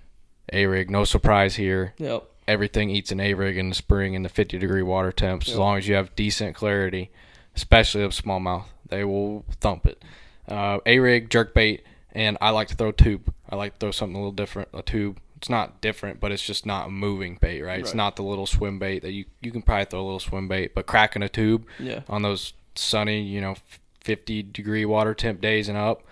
A 0.53 0.67
rig, 0.67 0.91
no 0.91 1.05
surprise 1.05 1.57
here 1.57 1.95
Yep. 1.97 2.25
everything 2.47 2.91
eats 2.91 3.11
an 3.11 3.19
A 3.21 3.33
rig 3.33 3.57
in 3.57 3.71
the 3.71 3.75
spring 3.75 4.13
in 4.13 4.23
the 4.23 4.29
50 4.29 4.59
degree 4.59 4.83
water 4.83 5.11
temps. 5.11 5.49
As 5.49 5.57
long 5.57 5.79
as 5.79 5.89
you 5.89 5.95
have 5.95 6.15
decent 6.17 6.55
clarity, 6.55 7.11
especially 7.57 8.03
of 8.03 8.13
smallmouth, 8.13 8.65
they 8.89 9.05
will 9.05 9.47
thump 9.61 9.87
it. 9.87 10.03
Uh, 10.47 10.79
A 10.85 10.99
rig, 10.99 11.31
jerk 11.31 11.55
bait, 11.55 11.85
and 12.13 12.37
I 12.43 12.51
like 12.51 12.69
to 12.69 12.75
throw 12.75 12.93
tube. 12.93 13.33
I 13.49 13.57
like 13.57 13.73
to 13.75 13.79
throw 13.79 13.91
something 13.91 14.17
a 14.17 14.19
little 14.19 14.33
different. 14.33 14.69
A 14.75 14.83
tube. 14.83 15.19
It's 15.39 15.49
not 15.49 15.81
different, 15.81 16.21
but 16.21 16.31
it's 16.31 16.45
just 16.47 16.67
not 16.67 16.89
a 16.89 16.91
moving 16.91 17.39
bait, 17.41 17.63
right? 17.63 17.81
It's 17.81 17.95
not 17.95 18.17
the 18.17 18.23
little 18.23 18.47
swim 18.47 18.79
bait 18.79 19.01
that 19.01 19.13
you 19.13 19.25
you 19.41 19.51
can 19.51 19.63
probably 19.63 19.87
throw 19.87 20.01
a 20.03 20.05
little 20.05 20.21
swim 20.21 20.47
bait, 20.47 20.75
but 20.75 20.85
cracking 20.87 21.23
a 21.23 21.29
tube 21.31 21.67
Yeah. 21.81 22.03
on 22.09 22.21
those 22.23 22.53
sunny, 22.75 23.23
you 23.23 23.41
know, 23.41 23.57
50 24.01 24.43
degree 24.45 24.85
water 24.85 25.15
temp 25.15 25.41
days 25.41 25.69
and 25.69 25.79
up. 25.79 26.03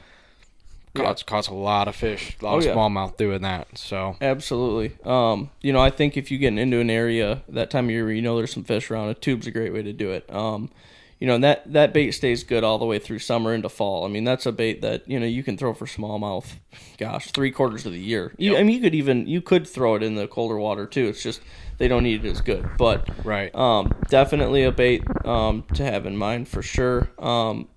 Yeah. 0.95 1.05
Caught, 1.05 1.27
caught 1.27 1.49
a 1.49 1.55
lot 1.55 1.87
of 1.87 1.95
fish, 1.95 2.37
a 2.41 2.45
lot 2.45 2.55
Oh, 2.55 2.59
of 2.59 2.65
yeah. 2.65 2.75
smallmouth 2.75 3.17
doing 3.17 3.43
that. 3.43 3.79
So 3.79 4.17
Absolutely. 4.21 4.97
Um, 5.05 5.51
you 5.61 5.73
know, 5.73 5.79
I 5.81 5.91
think 5.91 6.17
if 6.17 6.33
you 6.33 6.39
get 6.39 6.57
into 6.59 6.81
an 6.81 6.91
area 6.91 7.43
that 7.49 7.71
time 7.71 7.85
of 7.85 7.91
year 7.93 8.05
where 8.05 8.13
you 8.13 8.23
know 8.23 8.37
there's 8.37 8.53
some 8.53 8.65
fish 8.65 8.91
around, 8.91 9.09
a 9.09 9.15
tube's 9.15 9.47
a 9.47 9.53
great 9.53 9.73
way 9.73 9.83
to 9.85 9.93
do 9.93 10.11
it. 10.11 10.29
Um, 10.35 10.69
you 11.21 11.27
know, 11.29 11.35
and 11.37 11.45
that 11.45 11.71
that 11.73 11.93
bait 11.93 12.11
stays 12.13 12.43
good 12.45 12.65
all 12.65 12.79
the 12.79 12.87
way 12.87 12.99
through 12.99 13.19
summer 13.21 13.55
into 13.55 13.69
fall. 13.69 14.05
I 14.05 14.09
mean, 14.09 14.25
that's 14.25 14.47
a 14.47 14.53
bait 14.53 14.81
that 14.81 15.07
you 15.09 15.21
know 15.21 15.27
you 15.27 15.43
can 15.45 15.57
throw 15.59 15.75
for 15.75 15.85
smallmouth. 15.87 16.55
Gosh, 16.99 17.31
three 17.31 17.51
quarters 17.53 17.85
of 17.87 17.93
the 17.93 18.01
year. 18.01 18.33
You, 18.39 18.57
I 18.57 18.63
mean, 18.65 18.75
you 18.77 18.81
could 18.81 18.95
even 18.95 19.27
you 19.29 19.43
could 19.43 19.69
throw 19.69 19.95
it 19.97 20.03
in 20.03 20.15
the 20.15 20.27
colder 20.27 20.57
water 20.59 20.87
too. 20.87 21.07
It's 21.09 21.23
just 21.23 21.41
they 21.81 21.89
don't 21.89 22.05
eat 22.05 22.25
it 22.27 22.29
as 22.29 22.43
good. 22.43 22.69
But 22.77 23.09
right, 23.25 23.53
um, 23.55 23.95
definitely 24.09 24.65
a 24.65 24.71
bait 24.71 25.03
um, 25.25 25.65
to 25.75 25.83
have 25.83 26.05
in 26.05 26.15
mind 26.17 26.47
for 26.47 26.61
sure. 26.63 27.11
Um, 27.19 27.69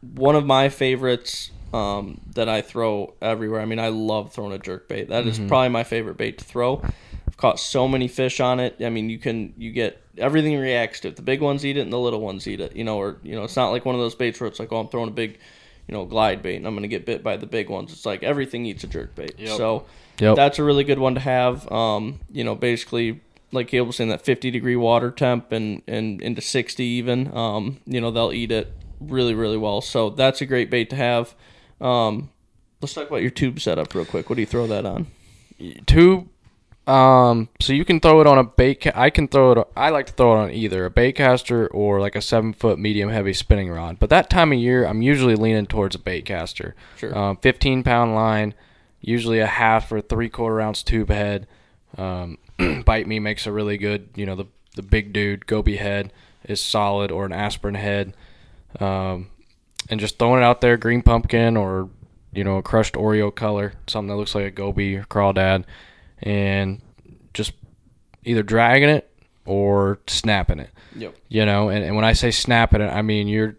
one 0.00 0.34
of 0.34 0.46
my 0.46 0.70
favorites 0.70 1.50
um, 1.74 2.22
that 2.34 2.48
I 2.48 2.62
throw 2.62 3.12
everywhere. 3.20 3.60
I 3.60 3.66
mean, 3.66 3.78
I 3.78 3.88
love 3.88 4.32
throwing 4.32 4.52
a 4.52 4.58
jerk 4.58 4.88
bait. 4.88 5.10
That 5.10 5.26
is 5.26 5.38
probably 5.38 5.68
my 5.68 5.84
favorite 5.84 6.16
bait 6.16 6.38
to 6.38 6.44
throw. 6.44 6.82
I've 7.28 7.36
caught 7.36 7.60
so 7.60 7.86
many 7.86 8.08
fish 8.08 8.40
on 8.40 8.58
it. 8.58 8.76
I 8.80 8.88
mean, 8.88 9.10
you 9.10 9.18
can 9.18 9.52
you 9.58 9.70
get 9.70 10.02
everything 10.16 10.58
reacts 10.58 11.00
to 11.00 11.08
it. 11.08 11.16
The 11.16 11.22
big 11.22 11.42
ones 11.42 11.64
eat 11.66 11.76
it, 11.76 11.82
and 11.82 11.92
the 11.92 11.98
little 11.98 12.22
ones 12.22 12.48
eat 12.48 12.60
it. 12.60 12.74
You 12.74 12.84
know, 12.84 12.96
or 12.96 13.18
you 13.22 13.34
know, 13.34 13.44
it's 13.44 13.56
not 13.56 13.68
like 13.68 13.84
one 13.84 13.94
of 13.94 14.00
those 14.00 14.14
baits 14.14 14.40
where 14.40 14.48
it's 14.48 14.58
like, 14.58 14.72
oh, 14.72 14.78
I'm 14.78 14.88
throwing 14.88 15.10
a 15.10 15.12
big, 15.12 15.38
you 15.86 15.92
know, 15.94 16.06
glide 16.06 16.40
bait, 16.42 16.56
and 16.56 16.66
I'm 16.66 16.74
gonna 16.74 16.88
get 16.88 17.04
bit 17.04 17.22
by 17.22 17.36
the 17.36 17.46
big 17.46 17.68
ones. 17.68 17.92
It's 17.92 18.06
like 18.06 18.22
everything 18.22 18.64
eats 18.64 18.82
a 18.82 18.86
jerk 18.86 19.14
bait. 19.14 19.34
Yep. 19.38 19.58
So 19.58 19.84
Yep. 20.20 20.36
that's 20.36 20.58
a 20.58 20.64
really 20.64 20.84
good 20.84 20.98
one 20.98 21.14
to 21.14 21.20
have. 21.20 21.70
Um, 21.70 22.20
you 22.30 22.44
know, 22.44 22.54
basically, 22.54 23.20
like 23.52 23.68
Caleb 23.68 23.88
was 23.88 23.96
saying, 23.96 24.10
that 24.10 24.22
50 24.22 24.50
degree 24.50 24.76
water 24.76 25.10
temp 25.10 25.52
and, 25.52 25.82
and 25.86 26.20
into 26.20 26.40
60 26.40 26.82
even. 26.82 27.34
Um, 27.36 27.78
you 27.86 28.00
know, 28.00 28.10
they'll 28.10 28.32
eat 28.32 28.50
it 28.50 28.72
really, 29.00 29.34
really 29.34 29.58
well. 29.58 29.80
So 29.80 30.10
that's 30.10 30.40
a 30.40 30.46
great 30.46 30.70
bait 30.70 30.90
to 30.90 30.96
have. 30.96 31.34
Um, 31.80 32.30
let's 32.80 32.94
talk 32.94 33.08
about 33.08 33.22
your 33.22 33.30
tube 33.30 33.60
setup 33.60 33.94
real 33.94 34.04
quick. 34.04 34.28
What 34.28 34.36
do 34.36 34.42
you 34.42 34.46
throw 34.46 34.66
that 34.66 34.86
on? 34.86 35.06
tube. 35.86 36.28
Um, 36.86 37.48
so 37.60 37.72
you 37.72 37.84
can 37.84 38.00
throw 38.00 38.20
it 38.20 38.26
on 38.26 38.38
a 38.38 38.44
bait. 38.44 38.82
Ca- 38.82 38.92
I 38.94 39.10
can 39.10 39.28
throw 39.28 39.52
it. 39.52 39.68
I 39.76 39.90
like 39.90 40.06
to 40.06 40.12
throw 40.12 40.34
it 40.34 40.44
on 40.44 40.50
either 40.50 40.84
a 40.84 40.90
bait 40.90 41.12
caster 41.12 41.68
or 41.68 42.00
like 42.00 42.16
a 42.16 42.20
seven 42.20 42.52
foot 42.52 42.78
medium 42.78 43.08
heavy 43.10 43.32
spinning 43.32 43.70
rod. 43.70 43.98
But 44.00 44.10
that 44.10 44.28
time 44.28 44.52
of 44.52 44.58
year, 44.58 44.84
I'm 44.84 45.00
usually 45.00 45.36
leaning 45.36 45.66
towards 45.66 45.94
a 45.94 46.00
bait 46.00 46.24
caster. 46.24 46.74
Sure. 46.96 47.16
Um, 47.16 47.36
15 47.36 47.84
pound 47.84 48.14
line, 48.16 48.54
usually 49.00 49.38
a 49.38 49.46
half 49.46 49.92
or 49.92 50.00
three 50.00 50.28
quarter 50.28 50.60
ounce 50.60 50.82
tube 50.82 51.10
head. 51.10 51.46
Um, 51.98 52.38
bite 52.84 53.06
me 53.06 53.18
makes 53.18 53.46
a 53.46 53.52
really 53.52 53.76
good. 53.78 54.08
You 54.14 54.26
know 54.26 54.34
the 54.36 54.46
the 54.76 54.82
big 54.82 55.12
dude 55.12 55.46
goby 55.46 55.76
head 55.76 56.12
is 56.48 56.60
solid 56.60 57.10
or 57.10 57.24
an 57.26 57.32
aspirin 57.32 57.74
head. 57.74 58.14
Um, 58.80 59.28
and 59.90 60.00
just 60.00 60.18
throwing 60.18 60.40
it 60.42 60.44
out 60.44 60.60
there, 60.60 60.76
green 60.76 61.02
pumpkin 61.02 61.56
or 61.56 61.90
you 62.32 62.44
know 62.44 62.56
a 62.56 62.62
crushed 62.62 62.94
Oreo 62.94 63.34
color, 63.34 63.74
something 63.86 64.08
that 64.08 64.16
looks 64.16 64.34
like 64.34 64.44
a 64.46 64.50
goby 64.50 64.96
or 64.96 65.04
crawdad, 65.04 65.64
and 66.22 66.80
just 67.34 67.52
either 68.24 68.42
dragging 68.42 68.88
it 68.88 69.10
or 69.44 69.98
snapping 70.06 70.58
it. 70.60 70.70
Yep. 70.96 71.16
You 71.28 71.44
know, 71.44 71.68
and, 71.68 71.84
and 71.84 71.96
when 71.96 72.04
I 72.04 72.12
say 72.14 72.30
snapping 72.30 72.80
it, 72.80 72.88
I 72.88 73.02
mean 73.02 73.28
you're 73.28 73.56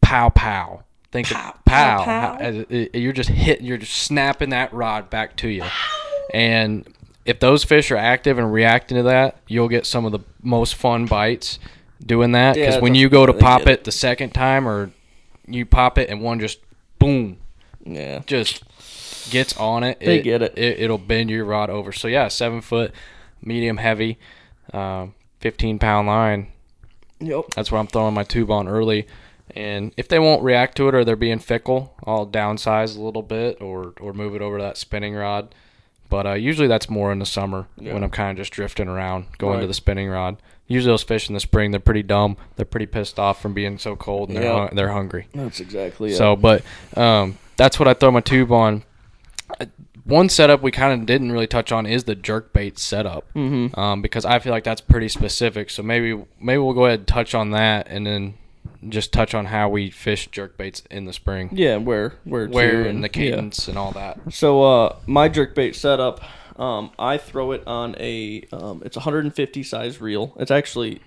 pow 0.00 0.28
pow. 0.30 0.84
Think 1.12 1.28
Pow, 1.28 1.48
of 1.50 1.64
pow. 1.64 1.98
pow, 1.98 2.04
pow. 2.38 2.38
How- 2.38 2.64
You're 2.94 3.12
just 3.12 3.30
hitting. 3.30 3.66
You're 3.66 3.78
just 3.78 3.94
snapping 3.96 4.50
that 4.50 4.72
rod 4.72 5.10
back 5.10 5.36
to 5.38 5.48
you, 5.48 5.64
and 6.32 6.86
if 7.24 7.38
those 7.40 7.64
fish 7.64 7.90
are 7.90 7.96
active 7.96 8.38
and 8.38 8.52
reacting 8.52 8.96
to 8.96 9.02
that, 9.04 9.38
you'll 9.46 9.68
get 9.68 9.86
some 9.86 10.04
of 10.04 10.12
the 10.12 10.20
most 10.42 10.74
fun 10.74 11.06
bites 11.06 11.58
doing 12.04 12.32
that. 12.32 12.54
Because 12.54 12.76
Yeah, 12.76 12.80
when 12.80 12.94
you 12.94 13.08
go 13.08 13.26
to 13.26 13.32
pop 13.32 13.60
get 13.60 13.68
it 13.68 13.84
the 13.84 13.92
second 13.92 14.30
time, 14.30 14.66
or 14.66 14.90
you 15.46 15.66
pop 15.66 15.98
it 15.98 16.08
and 16.08 16.20
one 16.22 16.40
just 16.40 16.58
boom, 16.98 17.38
Yeah. 17.84 18.20
just 18.26 18.62
gets 19.30 19.56
on 19.56 19.84
it. 19.84 20.00
They 20.00 20.22
get 20.22 20.42
it. 20.42 20.58
it. 20.58 20.90
will 20.90 20.98
bend 20.98 21.30
your 21.30 21.44
rod 21.44 21.70
over. 21.70 21.92
So 21.92 22.08
yeah, 22.08 22.28
seven 22.28 22.60
foot, 22.60 22.92
medium 23.42 23.76
heavy, 23.76 24.18
um, 24.72 25.14
fifteen 25.40 25.78
pound 25.78 26.06
line. 26.06 26.48
Yep. 27.20 27.46
That's 27.54 27.70
what 27.70 27.78
I'm 27.78 27.86
throwing 27.86 28.14
my 28.14 28.24
tube 28.24 28.50
on 28.50 28.66
early. 28.66 29.06
And 29.54 29.92
if 29.96 30.08
they 30.08 30.18
won't 30.18 30.42
react 30.42 30.76
to 30.76 30.88
it 30.88 30.94
or 30.94 31.04
they're 31.04 31.16
being 31.16 31.38
fickle, 31.40 31.94
I'll 32.06 32.26
downsize 32.26 32.96
a 32.96 33.00
little 33.00 33.22
bit 33.22 33.60
or 33.60 33.92
or 34.00 34.12
move 34.12 34.34
it 34.34 34.42
over 34.42 34.58
to 34.58 34.64
that 34.64 34.78
spinning 34.78 35.14
rod. 35.14 35.54
But 36.10 36.26
uh, 36.26 36.32
usually 36.34 36.68
that's 36.68 36.90
more 36.90 37.10
in 37.12 37.18
the 37.20 37.24
summer 37.26 37.66
Yeah. 37.78 37.94
when 37.94 38.04
I'm 38.04 38.10
kind 38.10 38.32
of 38.32 38.36
just 38.36 38.52
drifting 38.52 38.88
around, 38.88 39.26
going 39.38 39.60
to 39.60 39.66
the 39.66 39.72
spinning 39.74 40.08
rod. 40.08 40.36
Usually 40.66 40.92
those 40.92 41.02
fish 41.02 41.28
in 41.28 41.34
the 41.34 41.40
spring, 41.40 41.70
they're 41.70 41.80
pretty 41.80 42.02
dumb. 42.02 42.36
They're 42.56 42.66
pretty 42.66 42.86
pissed 42.86 43.18
off 43.18 43.40
from 43.40 43.54
being 43.54 43.78
so 43.78 43.96
cold 43.96 44.28
and 44.28 44.36
they're 44.36 44.44
Yeah. 44.44 44.58
hun- 44.66 44.70
they're 44.74 44.92
hungry. 44.92 45.26
That's 45.34 45.60
exactly 45.60 46.10
it. 46.12 46.16
So, 46.16 46.36
but 46.36 46.62
um, 46.96 47.38
that's 47.56 47.78
what 47.78 47.88
I 47.88 47.94
throw 47.94 48.10
my 48.10 48.20
tube 48.20 48.52
on. 48.52 48.82
Uh, 49.60 49.66
One 50.04 50.28
setup 50.28 50.60
we 50.62 50.72
kind 50.72 50.98
of 50.98 51.06
didn't 51.06 51.30
really 51.30 51.46
touch 51.46 51.70
on 51.70 51.86
is 51.86 52.04
the 52.04 52.16
jerk 52.16 52.52
bait 52.52 52.78
setup, 52.78 53.26
Mhm. 53.34 53.76
um, 53.78 54.02
because 54.02 54.24
I 54.24 54.38
feel 54.40 54.50
like 54.52 54.64
that's 54.64 54.80
pretty 54.80 55.08
specific. 55.08 55.70
So 55.70 55.82
maybe 55.84 56.20
maybe 56.40 56.58
we'll 56.58 56.72
go 56.74 56.86
ahead 56.86 57.00
and 57.00 57.06
touch 57.06 57.32
on 57.34 57.50
that, 57.52 57.86
and 57.88 58.04
then 58.06 58.34
just 58.88 59.12
touch 59.12 59.34
on 59.34 59.46
how 59.46 59.68
we 59.68 59.90
fish 59.90 60.28
jerk 60.28 60.56
baits 60.56 60.82
in 60.90 61.04
the 61.04 61.12
spring, 61.12 61.50
yeah, 61.52 61.76
where 61.76 62.14
where 62.24 62.48
where 62.48 62.82
and 62.82 63.04
the 63.04 63.08
yeah. 63.08 63.30
cadence 63.30 63.68
and 63.68 63.76
all 63.76 63.92
that. 63.92 64.18
So 64.30 64.62
uh, 64.62 64.96
my 65.06 65.28
jerkbait 65.28 65.74
setup, 65.74 66.20
um, 66.58 66.90
I 66.98 67.18
throw 67.18 67.52
it 67.52 67.62
on 67.66 67.94
a 67.98 68.46
um, 68.52 68.82
it's 68.84 68.96
a 68.96 69.00
150 69.00 69.62
size 69.62 70.00
reel. 70.00 70.34
It's 70.38 70.50
actually 70.50 71.00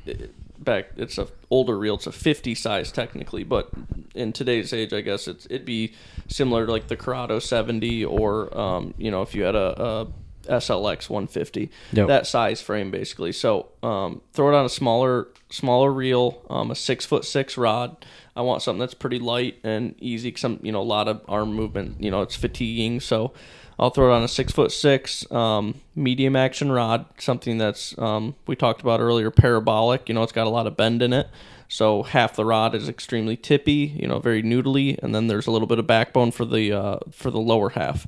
back. 0.59 0.89
It's 0.95 1.17
a 1.17 1.27
older 1.49 1.77
reel. 1.77 1.95
It's 1.95 2.07
a 2.07 2.11
50 2.11 2.55
size 2.55 2.91
technically, 2.91 3.43
but 3.43 3.69
in 4.15 4.33
today's 4.33 4.73
age, 4.73 4.93
I 4.93 5.01
guess 5.01 5.27
it's 5.27 5.45
it'd 5.45 5.65
be 5.65 5.93
similar 6.27 6.65
to 6.65 6.71
like 6.71 6.87
the 6.87 6.95
Curado 6.95 7.39
70 7.39 8.05
or 8.05 8.55
um, 8.57 8.93
you 8.97 9.11
know 9.11 9.21
if 9.21 9.35
you 9.35 9.43
had 9.43 9.55
a, 9.55 9.81
a 9.81 10.07
SLX 10.43 11.09
150 11.09 11.69
Yep. 11.93 12.07
that 12.07 12.27
size 12.27 12.61
frame 12.61 12.91
basically. 12.91 13.31
So 13.31 13.67
um, 13.81 14.21
throw 14.33 14.49
it 14.49 14.55
on 14.55 14.65
a 14.65 14.69
smaller 14.69 15.27
smaller 15.49 15.91
reel, 15.91 16.41
um, 16.49 16.71
a 16.71 16.75
six 16.75 17.05
foot 17.05 17.25
six 17.25 17.57
rod. 17.57 18.05
I 18.35 18.41
want 18.41 18.61
something 18.63 18.79
that's 18.79 18.95
pretty 18.95 19.19
light 19.19 19.59
and 19.63 19.95
easy. 19.99 20.33
I'm, 20.43 20.59
you 20.63 20.71
know, 20.71 20.81
a 20.81 20.83
lot 20.83 21.07
of 21.07 21.21
arm 21.27 21.53
movement. 21.53 22.01
You 22.03 22.09
know, 22.11 22.21
it's 22.23 22.35
fatiguing. 22.35 22.99
So 22.99 23.31
I'll 23.77 23.91
throw 23.91 24.11
it 24.11 24.15
on 24.15 24.23
a 24.23 24.27
six 24.27 24.51
foot 24.51 24.71
six 24.71 25.29
um, 25.31 25.75
medium 25.95 26.35
action 26.35 26.71
rod. 26.71 27.05
Something 27.19 27.57
that's 27.59 27.97
um, 27.99 28.35
we 28.47 28.55
talked 28.55 28.81
about 28.81 28.99
earlier, 28.99 29.29
parabolic. 29.31 30.09
You 30.09 30.15
know, 30.15 30.23
it's 30.23 30.31
got 30.31 30.47
a 30.47 30.49
lot 30.49 30.67
of 30.67 30.75
bend 30.75 31.01
in 31.01 31.13
it. 31.13 31.27
So 31.69 32.03
half 32.03 32.35
the 32.35 32.45
rod 32.45 32.75
is 32.75 32.87
extremely 32.89 33.35
tippy. 33.37 33.95
You 33.99 34.07
know, 34.07 34.19
very 34.19 34.43
noodly, 34.43 34.97
and 35.01 35.13
then 35.13 35.27
there's 35.27 35.47
a 35.47 35.51
little 35.51 35.67
bit 35.67 35.79
of 35.79 35.87
backbone 35.87 36.31
for 36.31 36.45
the 36.45 36.73
uh, 36.73 36.99
for 37.11 37.29
the 37.31 37.39
lower 37.39 37.69
half. 37.69 38.05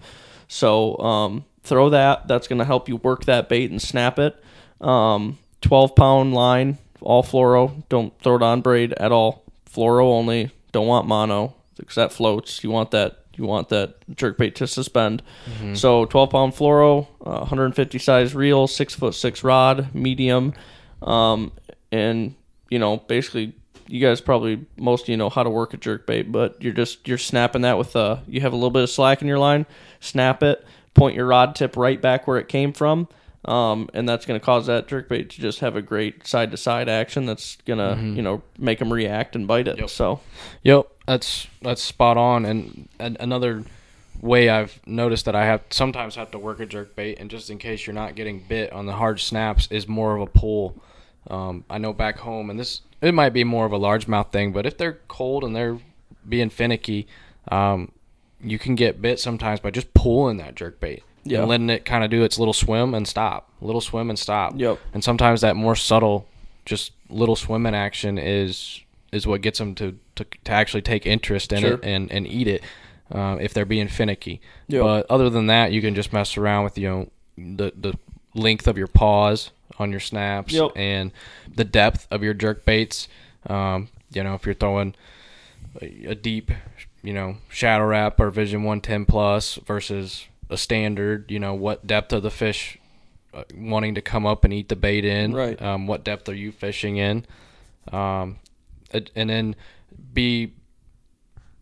So 0.48 0.98
um, 0.98 1.46
throw 1.66 1.90
that. 1.90 2.28
That's 2.28 2.48
going 2.48 2.60
to 2.60 2.66
help 2.66 2.88
you 2.88 2.98
work 2.98 3.26
that 3.26 3.50
bait 3.50 3.72
and 3.72 3.82
snap 3.82 4.20
it. 4.20 4.42
Um, 4.82 5.38
12 5.62 5.96
pound 5.96 6.34
line, 6.34 6.78
all 7.02 7.24
fluoro. 7.24 7.88
Don't 7.90 8.18
throw 8.22 8.36
it 8.36 8.42
on 8.44 8.62
braid 8.62 8.94
at 8.94 9.12
all. 9.12 9.44
Fluoro 9.70 10.06
only. 10.06 10.52
Don't 10.72 10.88
want 10.88 11.08
mono 11.08 11.56
because 11.78 11.96
that 11.96 12.12
floats. 12.14 12.64
You 12.64 12.72
want 12.72 12.92
that. 12.92 13.20
You 13.38 13.44
want 13.46 13.68
that 13.70 13.96
jerk 14.16 14.38
bait 14.38 14.56
to 14.56 14.68
suspend. 14.68 15.22
So 15.76 16.06
12 16.06 16.30
pound 16.30 16.54
fluoro, 16.54 17.08
uh, 17.26 17.40
150 17.40 18.00
size 18.00 18.34
reel, 18.34 18.66
six 18.68 18.94
foot 18.96 19.14
six 19.14 19.44
rod, 19.44 19.94
medium, 19.94 20.54
um, 21.02 21.52
and 21.92 22.36
you 22.70 22.80
know 22.80 22.98
basically 22.98 23.54
you 23.88 24.00
guys 24.00 24.22
probably 24.22 24.66
most 24.78 25.04
of 25.04 25.10
you 25.10 25.18
know 25.18 25.30
how 25.30 25.44
to 25.44 25.50
work 25.50 25.74
a 25.74 25.78
jerk 25.78 26.08
bait, 26.08 26.32
but 26.32 26.62
you're 26.62 26.74
just 26.74 27.08
you're 27.08 27.18
snapping 27.18 27.64
that 27.64 27.78
with 27.78 27.96
uh 27.96 28.18
you 28.28 28.40
have 28.42 28.54
a 28.54 28.56
little 28.56 28.72
bit 28.72 28.84
of 28.84 28.90
slack 28.90 29.22
in 29.22 29.28
your 29.28 29.40
line, 29.40 29.66
snap 30.00 30.42
it, 30.42 30.66
point 30.96 31.16
your 31.16 31.28
rod 31.28 31.56
tip 31.56 31.78
right 31.78 32.02
back 32.02 32.25
where 32.25 32.40
it 32.40 32.48
came 32.48 32.74
from, 32.74 33.08
um, 33.46 33.90
and 33.94 34.10
that's 34.10 34.25
going 34.25 34.40
to 34.40 34.44
cause 34.44 34.66
that 34.66 34.88
jerk 34.88 35.08
bait 35.08 35.30
to 35.30 35.42
just 35.42 35.60
have 35.60 35.75
a 35.75 35.82
great 35.82 36.25
side 36.25 36.50
to 36.52 36.58
side 36.58 36.90
action. 36.90 37.28
That's 37.28 37.58
gonna 37.66 37.96
you 38.02 38.24
know 38.24 38.42
make 38.58 38.80
them 38.80 38.92
react 38.92 39.36
and 39.36 39.48
bite 39.48 39.68
it. 39.68 39.78
Yep. 39.78 39.90
So 39.90 40.22
Yep, 40.64 40.88
that's 41.06 41.48
that's 41.62 41.82
spot 41.82 42.18
on. 42.18 42.46
And, 42.46 42.90
and 42.98 43.18
another 43.20 43.64
way 44.22 44.50
I've 44.50 44.80
noticed 44.88 45.25
that 45.25 45.36
I 45.36 45.46
have 45.46 45.62
sometimes 45.70 46.16
have 46.16 46.32
to 46.32 46.40
work 46.40 46.60
a 46.60 46.66
jerk 46.66 46.96
bait, 46.96 47.20
and 47.20 47.30
just 47.30 47.50
in 47.50 47.60
case 47.60 47.86
you're 47.86 47.94
not 47.94 48.16
getting 48.16 48.44
bit 48.48 48.74
on 48.74 48.86
the 48.86 48.94
hard 48.94 49.20
snaps, 49.20 49.68
is 49.70 49.88
more 49.88 50.16
of 50.16 50.22
a 50.22 50.28
pull. 50.28 50.82
Um, 51.30 51.66
I 51.70 51.78
know 51.78 51.94
back 51.94 52.20
home, 52.20 52.50
and 52.50 52.60
this 52.60 52.82
it 53.02 53.14
might 53.14 53.34
be 53.34 53.44
more 53.44 53.66
of 53.66 53.74
a 53.74 53.80
largemouth 53.80 54.32
thing, 54.32 54.52
but 54.52 54.66
if 54.66 54.78
they're 54.78 55.00
cold 55.08 55.44
and 55.44 55.56
they're 55.56 55.78
being 56.28 56.50
finicky, 56.50 57.08
um, 57.52 57.92
you 58.46 58.60
can 58.60 58.75
get 58.75 59.02
bit 59.02 59.20
sometimes 59.20 59.60
by 59.60 59.72
just 59.72 59.94
pulling 59.94 60.38
that 60.38 60.56
jerk 60.56 60.80
bait 60.80 61.04
Yeah. 61.24 61.40
and 61.40 61.48
letting 61.48 61.70
it 61.70 61.84
kind 61.86 62.04
of 62.04 62.10
do 62.10 62.24
its 62.24 62.38
little 62.40 62.54
swim 62.54 62.94
and 62.94 63.08
stop, 63.08 63.50
little 63.62 63.82
swim 63.82 64.10
and 64.10 64.20
stop. 64.20 64.54
Yep. 64.56 64.80
And 64.94 65.04
sometimes 65.04 65.42
that 65.42 65.56
more 65.56 65.75
subtle, 65.75 66.28
just 66.66 66.92
little 67.10 67.36
swim 67.36 67.64
swimming 67.64 67.75
action 67.75 68.18
is 68.18 68.82
is 69.12 69.25
what 69.25 69.42
gets 69.42 69.60
them 69.60 69.74
to, 69.75 69.98
to, 70.16 70.25
to 70.44 70.52
actually 70.52 70.82
take 70.82 71.06
interest 71.06 71.54
in 71.54 71.60
Sure. 71.62 71.74
it 71.75 71.80
and, 71.84 72.12
and 72.12 72.28
eat 72.28 72.48
it 72.48 72.62
uh, 73.14 73.38
if 73.40 73.54
they're 73.54 73.66
being 73.66 73.88
finicky. 73.88 74.42
Yep. 74.68 74.82
But 74.82 75.06
other 75.10 75.30
than 75.30 75.48
that, 75.48 75.72
you 75.72 75.80
can 75.82 75.96
just 75.96 76.12
mess 76.12 76.38
around 76.38 76.64
with 76.66 76.78
you 76.78 76.90
know 76.90 77.10
the 77.38 77.72
the 77.75 77.94
length 78.34 78.68
of 78.68 78.78
your 78.78 78.88
pause 78.88 79.52
on 79.80 79.92
your 79.92 80.00
snaps 80.00 80.54
Yep. 80.54 80.72
and 80.75 81.12
the 81.54 81.64
depth 81.64 82.08
of 82.12 82.24
your 82.24 82.34
jerk 82.34 82.66
baits. 82.66 83.08
Um, 83.48 83.88
you 84.12 84.24
know, 84.24 84.34
if 84.36 84.46
you're 84.46 84.56
throwing 84.56 84.96
a, 85.82 86.06
a 86.12 86.16
deep, 86.16 86.52
you 87.06 87.14
know, 87.14 87.38
Shad 87.50 87.82
Rap 87.82 88.20
or 88.20 88.32
Vision 88.32 88.64
110 88.64 89.06
plus 89.06 89.56
versus 89.66 90.26
a 90.50 90.58
standard, 90.58 91.30
you 91.30 91.40
know, 91.40 91.54
what 91.54 91.86
depth 91.86 92.12
of 92.12 92.24
the 92.24 92.32
fish 92.32 92.80
uh, 93.32 93.44
wanting 93.56 93.94
to 93.96 94.02
come 94.02 94.26
up 94.26 94.44
and 94.44 94.52
eat 94.52 94.70
the 94.70 94.76
bait 94.76 95.06
in? 95.06 95.32
Right. 95.34 95.62
Um, 95.62 95.86
what 95.86 96.04
depth 96.04 96.28
are 96.30 96.36
you 96.36 96.52
fishing 96.52 96.98
in? 96.98 97.26
Um, 97.92 98.40
and 98.92 99.12
and 99.16 99.30
then 99.30 99.56
be 100.14 100.54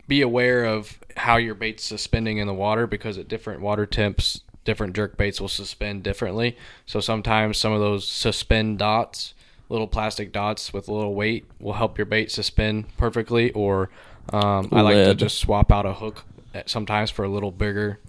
be 0.08 0.22
aware 0.22 0.64
of 0.64 0.98
how 1.18 1.36
your 1.36 1.56
bait's 1.56 1.84
suspending 1.84 2.38
in 2.38 2.48
the 2.48 2.54
water 2.54 2.88
because 2.88 3.18
at 3.18 3.28
different 3.28 3.62
water 3.62 3.86
temps, 3.86 4.42
different 4.64 4.96
jerk 4.96 5.18
baits 5.18 5.42
will 5.42 5.50
suspend 5.50 6.04
differently. 6.04 6.58
So 6.86 7.00
sometimes 7.00 7.58
some 7.58 7.74
of 7.74 7.82
those 7.82 8.08
suspend 8.08 8.80
dots, 8.80 9.34
little 9.68 9.88
plastic 9.88 10.32
dots 10.32 10.72
with 10.72 10.88
a 10.88 10.94
little 10.94 11.16
weight, 11.16 11.46
will 11.60 11.74
help 11.74 11.98
your 11.98 12.06
bait 12.06 12.32
suspend 12.32 12.96
perfectly. 12.98 13.52
Or 13.52 13.90
um, 14.32 14.70
I 14.72 14.82
like 14.82 14.96
to 14.96 15.16
just 15.16 15.38
swap 15.40 15.72
out 15.72 15.86
a 15.86 15.94
hook 15.94 16.24
at- 16.54 16.70
sometimes 16.70 17.10
for 17.12 17.26
a 17.26 17.30
little 17.30 17.52
bigger, 17.52 18.00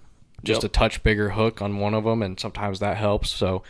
just 0.43 0.63
Yep. 0.63 0.69
a 0.71 0.73
touch 0.73 1.03
bigger 1.03 1.31
hook 1.31 1.61
on 1.61 1.77
one 1.79 1.93
of 1.93 2.03
them, 2.03 2.21
and 2.21 2.39
sometimes 2.39 2.79
that 2.79 2.97
helps. 2.97 3.29
So. 3.29 3.63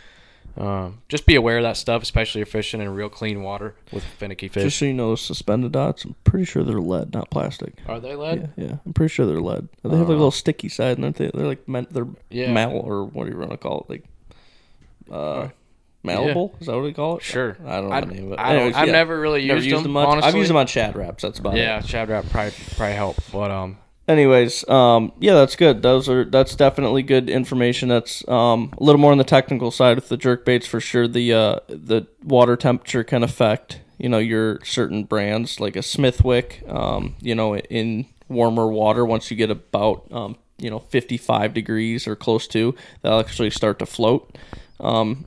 Um, 0.58 1.02
just 1.10 1.26
be 1.26 1.34
aware 1.34 1.58
of 1.58 1.64
that 1.64 1.76
stuff, 1.76 2.00
especially 2.00 2.40
if 2.40 2.46
you're 2.48 2.52
fishing 2.62 2.80
in 2.80 2.88
real 2.94 3.10
clean 3.10 3.42
water 3.42 3.74
with 3.92 4.02
finicky 4.02 4.48
fish. 4.48 4.62
just 4.62 4.78
so 4.78 4.86
you 4.86 4.94
know, 4.94 5.14
suspended 5.14 5.72
dots. 5.72 6.06
I'm 6.06 6.14
pretty 6.24 6.46
sure 6.46 6.64
they're 6.64 6.80
lead, 6.80 7.12
not 7.12 7.28
plastic. 7.28 7.74
Are 7.86 8.00
they 8.00 8.14
lead? 8.16 8.52
Yeah, 8.56 8.64
yeah. 8.64 8.76
I'm 8.86 8.94
pretty 8.94 9.12
sure 9.12 9.26
they're 9.26 9.42
lead. 9.42 9.68
They 9.82 9.90
have 9.90 9.98
like 9.98 10.06
a 10.08 10.12
little 10.12 10.30
sticky 10.30 10.70
side, 10.70 10.96
and 10.96 11.12
they? 11.14 11.30
They're 11.34 11.46
like 11.46 11.68
meant. 11.68 11.92
They're 11.92 12.06
Yeah. 12.30 12.52
mal 12.54 12.70
or 12.74 13.04
what 13.04 13.26
do 13.26 13.32
you 13.32 13.36
want 13.38 13.50
to 13.50 13.58
call 13.58 13.80
it? 13.86 13.90
Like, 13.90 14.04
uh, 15.10 15.48
malleable. 16.06 16.54
Is 16.60 16.66
that 16.66 16.76
what 16.76 16.82
they 16.82 16.92
call 16.92 17.18
it? 17.18 17.22
Sure. 17.22 17.56
I 17.66 17.76
don't 17.76 17.90
know 17.90 17.96
I, 17.96 18.00
the 18.00 18.06
name 18.06 18.26
of 18.26 18.32
it. 18.32 18.38
I 18.38 18.52
don't, 18.54 18.74
I've 18.74 18.86
yeah. 18.86 18.92
never 18.92 19.20
really 19.20 19.46
Never 19.46 19.60
used, 19.60 19.84
them, 19.84 19.92
much. 19.92 20.08
honestly. 20.08 20.28
I've 20.28 20.36
used 20.36 20.50
them 20.50 20.56
on 20.56 20.66
Shad 20.66 20.96
Raps. 20.96 21.22
That's 21.22 21.38
about 21.38 21.56
it. 21.56 21.60
Yeah, 21.60 21.80
Shad 21.80 22.08
Rap 22.08 22.24
probably 22.30 22.52
probably 22.76 22.94
help, 22.94 23.16
but 23.32 23.50
um, 23.50 23.78
Anyways, 24.08 24.68
um, 24.68 25.12
yeah, 25.18 25.34
that's 25.34 25.56
good. 25.56 25.82
Those 25.82 26.08
are 26.08 26.24
that's 26.24 26.54
definitely 26.54 27.02
good 27.02 27.28
information. 27.28 27.88
That's 27.88 28.26
um, 28.28 28.72
a 28.78 28.84
little 28.84 29.00
more 29.00 29.10
on 29.10 29.18
the 29.18 29.24
technical 29.24 29.72
side 29.72 29.96
with 29.96 30.08
the 30.08 30.16
jerk 30.16 30.44
baits 30.44 30.66
for 30.66 30.80
sure. 30.80 31.08
The 31.08 31.32
uh, 31.32 31.60
the 31.68 32.06
water 32.22 32.56
temperature 32.56 33.02
can 33.02 33.24
affect 33.24 33.80
you 33.98 34.08
know 34.08 34.18
your 34.18 34.64
certain 34.64 35.04
brands 35.04 35.58
like 35.58 35.74
a 35.74 35.82
Smithwick. 35.82 36.62
Um, 36.68 37.16
you 37.20 37.34
know, 37.34 37.56
in 37.56 38.06
warmer 38.28 38.68
water, 38.68 39.04
once 39.04 39.28
you 39.30 39.36
get 39.36 39.50
about 39.50 40.06
um, 40.12 40.36
you 40.56 40.70
know 40.70 40.78
55 40.78 41.52
degrees 41.52 42.06
or 42.06 42.14
close 42.14 42.46
to, 42.48 42.76
they'll 43.02 43.18
actually 43.18 43.50
start 43.50 43.80
to 43.80 43.86
float. 43.86 44.38
Um, 44.78 45.26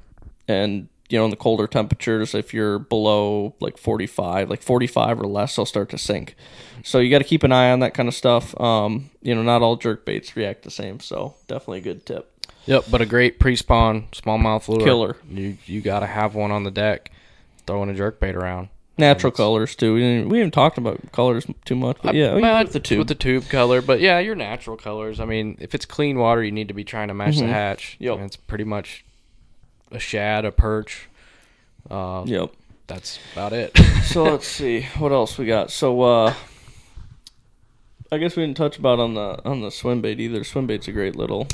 and 0.50 0.90
you 1.10 1.18
know 1.18 1.24
in 1.26 1.32
the 1.32 1.38
colder 1.38 1.68
temperatures 1.68 2.36
if 2.36 2.54
you're 2.54 2.80
below 2.80 3.56
like 3.60 3.78
45 3.78 4.50
like 4.50 4.62
45 4.62 5.22
or 5.22 5.28
less 5.28 5.56
they'll 5.56 5.66
start 5.66 5.90
to 5.90 5.98
sink 5.98 6.36
so 6.84 7.00
you 7.00 7.10
got 7.10 7.20
to 7.20 7.24
keep 7.24 7.44
an 7.44 7.52
eye 7.52 7.72
on 7.72 7.80
that 7.80 7.94
kind 7.94 8.08
of 8.10 8.16
stuff 8.16 8.60
um, 8.60 9.10
you 9.22 9.34
know 9.34 9.42
not 9.44 9.62
all 9.62 9.76
jerk 9.76 10.06
baits 10.06 10.36
react 10.36 10.64
the 10.64 10.72
same 10.72 11.00
so 11.00 11.36
definitely 11.48 11.80
a 11.80 11.82
good 11.82 12.06
tip 12.06 12.32
Yep, 12.66 12.86
but 12.92 13.02
a 13.02 13.06
great 13.08 13.40
pre-spawn 13.40 14.10
smallmouth 14.12 14.68
lure. 14.68 14.86
Killer. 14.86 15.18
You 15.28 15.58
you 15.66 15.82
got 15.82 16.02
to 16.02 16.06
have 16.06 16.36
one 16.36 16.52
on 16.52 16.66
the 16.66 16.70
deck, 16.70 17.10
throwing 17.66 17.90
a 17.90 17.96
jerk 17.96 18.20
bait 18.20 18.36
around. 18.36 18.70
natural 18.98 19.32
colors 19.32 19.76
too 19.76 19.94
we 19.96 20.02
didn't, 20.02 20.30
we 20.30 20.38
haven't 20.40 20.52
talked 20.52 20.78
about 20.78 21.00
colors 21.12 21.48
too 21.64 21.76
much 21.76 21.98
but 22.04 22.14
yeah 22.14 22.38
can 22.40 22.66
put 22.66 22.74
the 22.74 22.80
tube 22.82 23.00
with 23.00 23.08
the 23.08 23.16
tube 23.16 23.48
color, 23.50 23.82
but 23.82 24.02
yeah, 24.02 24.20
your 24.20 24.36
natural 24.36 24.78
colors. 24.78 25.20
I 25.20 25.26
mean, 25.26 25.58
if 25.60 25.74
it's 25.74 25.86
clean 25.86 26.20
water, 26.20 26.44
you 26.44 26.52
need 26.52 26.68
to 26.68 26.74
be 26.76 26.84
trying 26.84 27.08
to 27.08 27.14
match 27.16 27.38
the 27.38 27.48
hatch. 27.48 27.94
Mm-hmm. 27.96 28.04
Yep. 28.04 28.16
And 28.18 28.26
it's 28.26 28.36
pretty 28.36 28.66
much 28.66 29.06
a 29.92 30.00
shad, 30.00 30.46
a 30.46 30.52
perch. 30.52 31.08
Uh, 31.90 32.24
yep 32.26 32.52
That's 32.88 33.20
about 33.34 33.54
it. 33.54 33.76
so 34.04 34.24
let's 34.24 34.48
see 34.48 34.84
what 34.98 35.12
else 35.12 35.38
we 35.38 35.46
got. 35.46 35.72
So 35.72 36.02
uh 36.02 36.34
I 38.12 38.18
guess 38.18 38.36
we 38.36 38.44
didn't 38.44 38.58
touch 38.58 38.78
about 38.78 39.00
on 39.00 39.14
the 39.14 39.40
on 39.46 39.62
the 39.62 39.70
swim 39.72 40.02
bait 40.02 40.20
either. 40.20 40.44
Swim 40.44 40.66
bait's 40.68 40.88
a 40.88 40.92
great 40.92 41.16
little. 41.16 41.48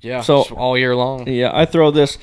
yeah. 0.00 0.20
So- 0.22 0.42
all 0.56 0.76
year 0.78 0.96
long. 0.96 1.28
Yeah, 1.28 1.50
I 1.52 1.66
throw 1.66 1.90
this. 1.90 2.18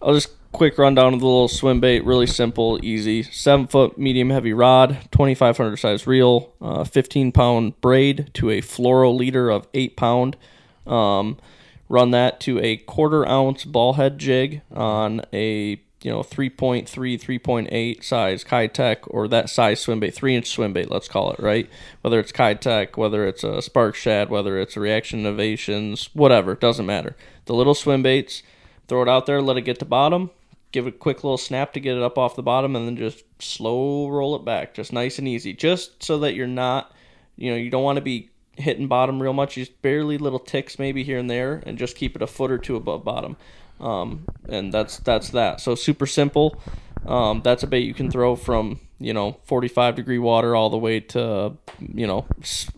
I'll 0.00 0.14
just 0.14 0.30
quick 0.52 0.76
rundown 0.78 1.14
of 1.14 1.20
the 1.20 1.26
little 1.26 1.48
swim 1.48 1.80
bait. 1.80 2.04
Really 2.04 2.26
simple, 2.26 2.78
easy. 2.84 3.22
Seven 3.22 3.66
foot 3.66 3.96
medium 3.98 4.30
heavy 4.30 4.52
rod, 4.52 4.98
twenty 5.10 5.34
five 5.34 5.56
hundred 5.56 5.76
size 5.76 6.06
reel, 6.06 6.52
uh, 6.60 6.84
fifteen 6.84 7.32
pound 7.32 7.80
braid 7.80 8.30
to 8.34 8.50
a 8.50 8.60
fluoro 8.60 9.14
leader 9.16 9.50
of 9.50 9.66
eight 9.74 9.96
pound. 9.96 10.36
Um, 10.86 11.38
run 11.92 12.10
that 12.10 12.40
to 12.40 12.58
a 12.60 12.78
quarter 12.78 13.28
ounce 13.28 13.66
ball 13.66 13.92
head 13.92 14.18
jig 14.18 14.62
on 14.72 15.20
a 15.30 15.78
you 16.00 16.10
know 16.10 16.22
3.3 16.22 16.86
3.8 16.88 18.02
size 18.02 18.42
Keitech 18.42 19.00
or 19.08 19.28
that 19.28 19.50
size 19.50 19.78
swim 19.78 20.00
bait 20.00 20.14
3 20.14 20.36
inch 20.36 20.48
swim 20.48 20.72
bait 20.72 20.90
let's 20.90 21.06
call 21.06 21.32
it 21.32 21.38
right? 21.38 21.68
Whether 22.00 22.18
it's 22.18 22.32
Keitech 22.32 22.96
whether 22.96 23.26
it's 23.26 23.44
a 23.44 23.60
spark 23.60 23.94
shad 23.94 24.30
whether 24.30 24.58
it's 24.58 24.74
a 24.74 24.80
reaction 24.80 25.20
innovations 25.20 26.08
whatever 26.14 26.54
doesn't 26.54 26.86
matter. 26.86 27.14
The 27.44 27.52
little 27.52 27.74
swim 27.74 28.02
baits 28.02 28.42
throw 28.88 29.02
it 29.02 29.08
out 29.08 29.26
there 29.26 29.42
let 29.42 29.58
it 29.58 29.62
get 29.62 29.78
to 29.80 29.84
bottom 29.84 30.30
give 30.72 30.86
it 30.86 30.94
a 30.94 30.98
quick 30.98 31.22
little 31.22 31.36
snap 31.36 31.74
to 31.74 31.80
get 31.80 31.98
it 31.98 32.02
up 32.02 32.16
off 32.16 32.36
the 32.36 32.42
bottom 32.42 32.74
and 32.74 32.86
then 32.86 32.96
just 32.96 33.22
slow 33.38 34.08
roll 34.08 34.34
it 34.34 34.46
back 34.46 34.72
just 34.72 34.94
nice 34.94 35.18
and 35.18 35.28
easy. 35.28 35.52
Just 35.52 36.02
so 36.02 36.20
that 36.20 36.34
you're 36.34 36.46
not 36.46 36.90
you 37.36 37.50
know 37.50 37.56
you 37.56 37.68
don't 37.68 37.84
want 37.84 37.96
to 37.96 38.02
be 38.02 38.30
hitting 38.56 38.86
bottom 38.86 39.20
real 39.22 39.32
much 39.32 39.54
just 39.54 39.80
barely 39.82 40.18
little 40.18 40.38
ticks 40.38 40.78
maybe 40.78 41.02
here 41.04 41.18
and 41.18 41.30
there 41.30 41.62
and 41.66 41.78
just 41.78 41.96
keep 41.96 42.14
it 42.16 42.22
a 42.22 42.26
foot 42.26 42.50
or 42.50 42.58
two 42.58 42.76
above 42.76 43.02
bottom 43.04 43.36
um, 43.80 44.24
and 44.48 44.72
that's 44.72 44.98
that's 44.98 45.30
that 45.30 45.60
so 45.60 45.74
super 45.74 46.06
simple 46.06 46.60
um, 47.06 47.40
that's 47.42 47.62
a 47.62 47.66
bait 47.66 47.80
you 47.84 47.94
can 47.94 48.10
throw 48.10 48.36
from 48.36 48.78
you 49.00 49.12
know 49.12 49.36
45 49.44 49.96
degree 49.96 50.18
water 50.18 50.54
all 50.54 50.70
the 50.70 50.76
way 50.76 51.00
to 51.00 51.56
you 51.94 52.06
know 52.06 52.26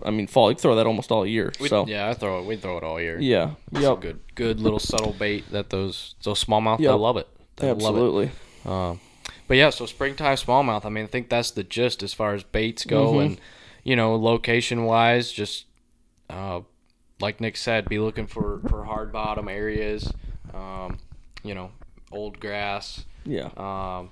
I 0.02 0.10
mean 0.10 0.26
fall 0.26 0.50
you 0.50 0.56
throw 0.56 0.76
that 0.76 0.86
almost 0.86 1.10
all 1.12 1.26
year 1.26 1.52
We- 1.60 1.68
so 1.68 1.86
yeah, 1.86 2.08
I 2.08 2.14
throw 2.14 2.38
it. 2.40 2.46
We 2.46 2.56
throw 2.56 2.78
it 2.78 2.84
all 2.84 3.00
year. 3.00 3.18
yeah 3.20 3.50
yep 3.72 4.00
good, 4.00 4.20
good 4.34 4.60
little 4.60 4.78
subtle 4.78 5.12
bait 5.12 5.50
that 5.50 5.70
those 5.70 6.14
those 6.22 6.42
smallmouth 6.42 6.78
Yep. 6.78 6.90
they 6.90 6.96
love 6.98 7.16
it. 7.18 7.28
They 7.56 7.66
love 7.68 7.76
it. 7.78 7.80
absolutely 7.84 8.30
Um, 8.64 9.00
but 9.46 9.58
yeah, 9.58 9.68
so 9.68 9.84
springtime 9.84 10.36
smallmouth. 10.36 10.86
I 10.86 10.88
mean, 10.88 11.04
I 11.04 11.06
think 11.08 11.28
that's 11.28 11.50
the 11.50 11.62
gist 11.64 12.02
as 12.02 12.14
far 12.14 12.32
as 12.32 12.42
baits 12.44 12.86
go, 12.86 13.12
Mm-hmm. 13.12 13.20
and 13.20 13.40
you 13.84 13.94
know, 13.96 14.16
location 14.16 14.84
wise, 14.84 15.30
just 15.30 15.66
uh, 16.30 16.60
like 17.20 17.40
Nick 17.40 17.56
said, 17.56 17.88
be 17.88 17.98
looking 17.98 18.26
for 18.26 18.60
for 18.68 18.84
hard 18.84 19.12
bottom 19.12 19.48
areas. 19.48 20.12
Um, 20.52 20.98
you 21.42 21.54
know, 21.54 21.70
old 22.10 22.40
grass. 22.40 23.04
yeah 23.24 23.50
Um, 23.56 24.10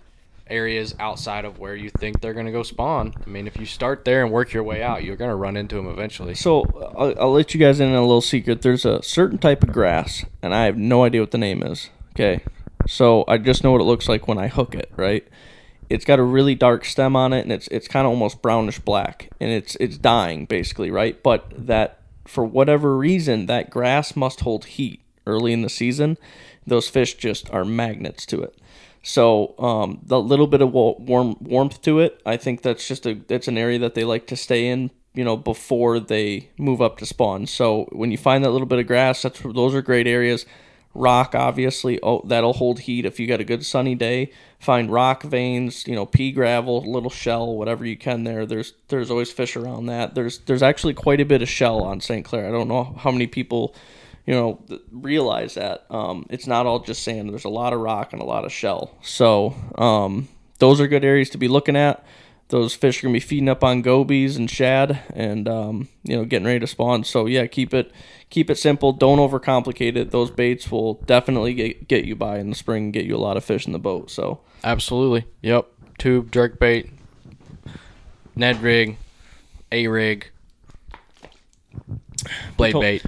areas 0.48 0.94
outside 0.98 1.44
of 1.44 1.58
where 1.58 1.74
you 1.74 1.88
think 1.88 2.20
they're 2.20 2.34
going 2.34 2.46
to 2.46 2.52
go 2.52 2.62
spawn. 2.62 3.14
I 3.24 3.30
mean, 3.30 3.46
if 3.46 3.56
you 3.56 3.64
start 3.64 4.04
there 4.04 4.22
and 4.22 4.30
work 4.32 4.52
your 4.52 4.62
way 4.64 4.82
out, 4.82 5.02
you're 5.02 5.16
going 5.16 5.30
to 5.30 5.36
run 5.36 5.56
into 5.56 5.76
them 5.76 5.86
eventually. 5.86 6.34
So 6.34 6.64
I'll, 6.96 7.14
I'll 7.18 7.32
let 7.32 7.54
you 7.54 7.60
guys 7.60 7.80
in 7.80 7.88
on 7.88 7.94
a 7.94 8.00
little 8.02 8.20
secret. 8.20 8.62
There's 8.62 8.84
a 8.84 9.02
certain 9.02 9.38
type 9.38 9.62
of 9.62 9.72
grass, 9.72 10.24
and 10.42 10.54
I 10.54 10.64
have 10.66 10.76
no 10.76 11.04
idea 11.04 11.20
what 11.20 11.30
the 11.30 11.38
name 11.38 11.62
is. 11.62 11.88
Okay, 12.14 12.42
so 12.86 13.24
I 13.26 13.38
just 13.38 13.64
know 13.64 13.72
what 13.72 13.80
it 13.80 13.84
looks 13.84 14.08
like 14.08 14.28
when 14.28 14.36
I 14.36 14.48
hook 14.48 14.74
it. 14.74 14.92
Right, 14.96 15.26
it's 15.92 16.04
got 16.04 16.18
a 16.18 16.22
really 16.22 16.54
dark 16.54 16.84
stem 16.84 17.14
on 17.14 17.32
it, 17.32 17.42
and 17.42 17.52
it's 17.52 17.68
it's 17.68 17.86
kind 17.86 18.06
of 18.06 18.10
almost 18.10 18.42
brownish 18.42 18.78
black, 18.78 19.30
and 19.40 19.50
it's 19.50 19.76
it's 19.76 19.98
dying 19.98 20.46
basically. 20.46 20.90
Right, 20.90 21.22
but 21.22 21.44
that 21.66 22.00
for 22.24 22.44
whatever 22.44 22.96
reason 22.96 23.46
that 23.46 23.70
grass 23.70 24.16
must 24.16 24.40
hold 24.40 24.64
heat 24.64 25.00
early 25.26 25.52
in 25.52 25.62
the 25.62 25.68
season. 25.68 26.18
Those 26.66 26.88
fish 26.88 27.14
just 27.14 27.50
are 27.50 27.64
magnets 27.64 28.24
to 28.26 28.42
it. 28.42 28.56
So 29.02 29.54
um, 29.58 30.00
the 30.04 30.20
little 30.20 30.46
bit 30.46 30.62
of 30.62 30.72
warm 30.72 31.36
warmth 31.40 31.82
to 31.82 31.98
it, 31.98 32.20
I 32.24 32.36
think 32.36 32.62
that's 32.62 32.86
just 32.86 33.04
a 33.06 33.14
that's 33.14 33.48
an 33.48 33.58
area 33.58 33.78
that 33.80 33.94
they 33.94 34.04
like 34.04 34.26
to 34.28 34.36
stay 34.36 34.68
in. 34.68 34.90
You 35.14 35.24
know, 35.24 35.36
before 35.36 36.00
they 36.00 36.48
move 36.56 36.80
up 36.80 36.96
to 36.98 37.06
spawn. 37.06 37.46
So 37.46 37.86
when 37.92 38.10
you 38.10 38.16
find 38.16 38.42
that 38.44 38.50
little 38.50 38.66
bit 38.66 38.78
of 38.78 38.86
grass, 38.86 39.20
that's 39.20 39.40
those 39.40 39.74
are 39.74 39.82
great 39.82 40.06
areas. 40.06 40.46
Rock, 40.94 41.34
obviously, 41.34 41.98
oh 42.02 42.22
that'll 42.24 42.52
hold 42.52 42.80
heat 42.80 43.06
if 43.06 43.18
you 43.18 43.26
got 43.26 43.40
a 43.40 43.44
good 43.44 43.64
sunny 43.64 43.94
day. 43.94 44.30
Find 44.58 44.90
rock 44.90 45.22
veins, 45.22 45.86
you 45.86 45.94
know, 45.94 46.06
pea 46.06 46.32
gravel, 46.32 46.82
little 46.82 47.10
shell, 47.10 47.54
whatever 47.54 47.84
you 47.86 47.96
can 47.96 48.24
there. 48.24 48.46
There's 48.46 48.74
there's 48.88 49.10
always 49.10 49.32
fish 49.32 49.56
around 49.56 49.86
that. 49.86 50.14
There's 50.14 50.38
there's 50.40 50.62
actually 50.62 50.94
quite 50.94 51.20
a 51.20 51.24
bit 51.24 51.42
of 51.42 51.48
shell 51.48 51.82
on 51.82 52.00
St. 52.00 52.24
Clair. 52.24 52.46
I 52.46 52.50
don't 52.50 52.68
know 52.68 52.84
how 52.98 53.10
many 53.10 53.26
people 53.26 53.74
you 54.26 54.34
know, 54.34 54.60
realize 54.92 55.54
that 55.54 55.84
um, 55.90 56.26
it's 56.30 56.46
not 56.46 56.66
all 56.66 56.78
just 56.78 57.02
sand. 57.02 57.30
There's 57.30 57.44
a 57.44 57.48
lot 57.48 57.72
of 57.72 57.80
rock 57.80 58.12
and 58.12 58.22
a 58.22 58.24
lot 58.24 58.44
of 58.44 58.52
shell. 58.52 58.96
So 59.02 59.54
um, 59.76 60.28
those 60.58 60.80
are 60.80 60.86
good 60.86 61.04
areas 61.04 61.30
to 61.30 61.38
be 61.38 61.48
looking 61.48 61.76
at. 61.76 62.04
Those 62.52 62.74
fish 62.74 62.98
are 62.98 63.06
gonna 63.06 63.14
be 63.14 63.20
feeding 63.20 63.48
up 63.48 63.64
on 63.64 63.80
gobies 63.80 64.36
and 64.36 64.50
shad, 64.50 65.00
and 65.14 65.48
um, 65.48 65.88
you 66.04 66.14
know, 66.14 66.26
getting 66.26 66.44
ready 66.44 66.60
to 66.60 66.66
spawn. 66.66 67.02
So 67.02 67.24
yeah, 67.24 67.46
keep 67.46 67.72
it 67.72 67.90
keep 68.28 68.50
it 68.50 68.58
simple. 68.58 68.92
Don't 68.92 69.16
overcomplicate 69.16 69.96
it. 69.96 70.10
Those 70.10 70.30
baits 70.30 70.70
will 70.70 70.94
definitely 71.06 71.54
get 71.54 71.88
get 71.88 72.04
you 72.04 72.14
by 72.14 72.38
in 72.40 72.50
the 72.50 72.54
spring, 72.54 72.84
and 72.84 72.92
get 72.92 73.06
you 73.06 73.16
a 73.16 73.24
lot 73.24 73.38
of 73.38 73.44
fish 73.44 73.66
in 73.66 73.72
the 73.72 73.78
boat. 73.78 74.10
So 74.10 74.40
Absolutely. 74.62 75.24
Yep. 75.40 75.66
Tube, 75.96 76.30
jerk 76.30 76.58
bait, 76.58 76.90
Ned 78.36 78.60
rig, 78.60 78.98
A 79.70 79.88
rig, 79.88 80.30
blade 82.58 82.74
bait. 82.74 83.02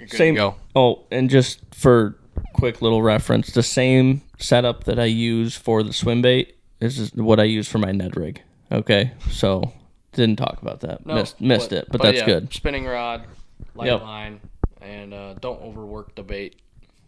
You're 0.00 0.08
good 0.08 0.16
Same- 0.16 0.34
to 0.34 0.40
go. 0.40 0.54
Oh, 0.74 1.04
and 1.12 1.30
just 1.30 1.60
for 1.72 2.18
quick 2.52 2.82
little 2.82 3.02
reference, 3.02 3.52
the 3.52 3.62
same 3.62 4.22
setup 4.38 4.84
that 4.84 4.98
I 4.98 5.04
use 5.04 5.54
for 5.54 5.84
the 5.84 5.92
swim 5.92 6.20
bait 6.20 6.56
is 6.80 6.98
is 6.98 7.14
what 7.14 7.38
I 7.38 7.44
use 7.44 7.68
for 7.68 7.78
my 7.78 7.92
Ned 7.92 8.16
rig. 8.16 8.42
Okay, 8.70 9.12
so 9.30 9.72
didn't 10.12 10.36
talk 10.36 10.60
about 10.62 10.80
that. 10.80 11.06
missed 11.06 11.40
missed 11.40 11.72
it, 11.72 11.86
but, 11.90 12.02
that's 12.02 12.18
yeah, 12.18 12.26
good. 12.26 12.52
Spinning 12.52 12.84
rod, 12.86 13.24
light 13.74 13.86
Yep. 13.86 14.02
line, 14.02 14.40
and 14.80 15.14
uh, 15.14 15.34
don't 15.34 15.60
overwork 15.62 16.14
the 16.14 16.22
bait. 16.22 16.56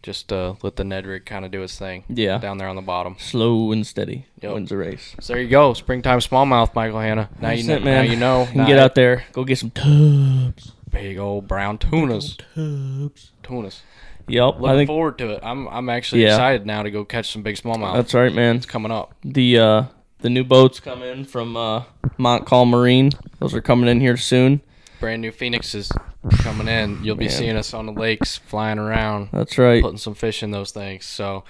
Just 0.01 0.33
uh, 0.33 0.55
let 0.63 0.77
the 0.77 0.83
Ned 0.83 1.05
rig 1.05 1.25
kind 1.27 1.45
of 1.45 1.51
do 1.51 1.61
its 1.61 1.77
thing. 1.77 2.03
Yeah. 2.09 2.39
Down 2.39 2.57
there 2.57 2.67
on 2.67 2.75
the 2.75 2.81
bottom. 2.81 3.17
Slow 3.19 3.71
and 3.71 3.85
steady 3.85 4.25
Yep. 4.41 4.53
wins 4.55 4.69
the 4.69 4.77
race. 4.77 5.15
So 5.19 5.33
there 5.33 5.41
you 5.43 5.47
go. 5.49 5.73
Springtime 5.75 6.17
smallmouth, 6.19 6.73
Michael 6.73 6.99
Hanna. 6.99 7.29
Now 7.39 7.51
you 7.51 7.63
know. 7.63 7.79
man. 7.79 8.05
Now 8.05 8.11
you 8.11 8.17
know. 8.17 8.41
You 8.45 8.51
can 8.53 8.65
get 8.65 8.79
out 8.79 8.95
there, 8.95 9.25
go 9.31 9.43
get 9.43 9.59
some 9.59 9.69
tubs. 9.69 10.71
Big 10.89 11.19
old 11.19 11.47
brown 11.47 11.77
tunas. 11.77 12.35
Tubs. 12.55 13.31
Tunas. 13.43 13.83
Yep, 14.27 14.59
Looking 14.59 14.77
think 14.77 14.87
forward 14.87 15.17
to 15.19 15.29
it. 15.31 15.39
I'm 15.43 15.67
I'm 15.67 15.89
actually 15.89 16.23
Yeah. 16.23 16.29
excited 16.35 16.65
now 16.65 16.81
to 16.83 16.89
go 16.91 17.05
catch 17.05 17.31
some 17.31 17.43
big 17.43 17.55
smallmouth. 17.57 17.93
that's 17.95 18.13
right, 18.15 18.33
man. 18.33 18.55
it's 18.55 18.65
coming 18.65 18.91
up. 18.91 19.13
The 19.23 19.57
uh, 19.59 19.83
the 20.21 20.29
new 20.29 20.43
boats 20.43 20.79
come 20.79 21.01
in 21.03 21.25
from 21.25 21.55
uh, 21.57 21.83
Montcalm 22.17 22.69
Marine. 22.69 23.11
Those 23.39 23.53
are 23.53 23.61
coming 23.61 23.89
in 23.89 23.99
here 24.01 24.17
soon. 24.17 24.61
Brand 24.99 25.21
new 25.21 25.31
phoenixes 25.31 25.91
coming 26.39 26.67
in. 26.67 27.03
You'll 27.03 27.15
be 27.15 27.25
Man. 27.25 27.33
seeing 27.33 27.55
us 27.57 27.73
on 27.73 27.87
the 27.87 27.91
lakes 27.91 28.37
flying 28.37 28.77
around, 28.77 29.29
That's 29.31 29.57
right. 29.57 29.81
putting 29.81 29.97
some 29.97 30.13
fish 30.13 30.43
in 30.43 30.51
those 30.51 30.71
things. 30.71 31.05
So 31.05 31.43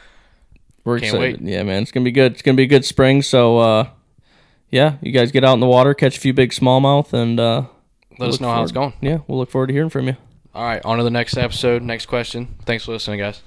We're 0.86 1.00
Can't 1.00 1.14
excited. 1.16 1.42
Yeah, 1.42 1.64
man, 1.64 1.82
it's 1.84 1.92
gonna 1.92 2.06
be 2.06 2.12
good. 2.12 2.32
It's 2.34 2.42
gonna 2.42 2.56
be 2.56 2.64
a 2.64 2.68
good 2.68 2.86
spring. 2.86 3.22
So, 3.22 3.58
uh, 3.58 3.90
yeah, 4.70 4.96
you 5.02 5.12
guys 5.12 5.32
get 5.32 5.44
out 5.44 5.54
in 5.54 5.60
the 5.60 5.68
water, 5.68 5.94
catch 5.94 6.16
a 6.18 6.20
few 6.20 6.34
big 6.34 6.52
smallmouth, 6.52 7.12
and 7.12 7.40
uh, 7.40 7.64
let 8.18 8.30
us 8.30 8.34
look 8.36 8.42
know 8.42 8.52
how 8.52 8.64
it's 8.64 8.72
going. 8.72 8.94
Yeah, 9.02 9.20
we'll 9.28 9.38
look 9.40 9.50
forward 9.52 9.68
to 9.68 9.74
hearing 9.74 9.90
from 9.90 10.08
you. 10.08 10.16
All 10.56 10.64
right, 10.64 10.84
on 10.86 10.98
to 10.98 11.04
the 11.04 11.12
next 11.12 11.36
episode. 11.38 11.82
Next 11.82 12.06
question. 12.06 12.56
Thanks 12.66 12.86
for 12.86 12.94
listening, 12.94 13.20
guys. 13.20 13.42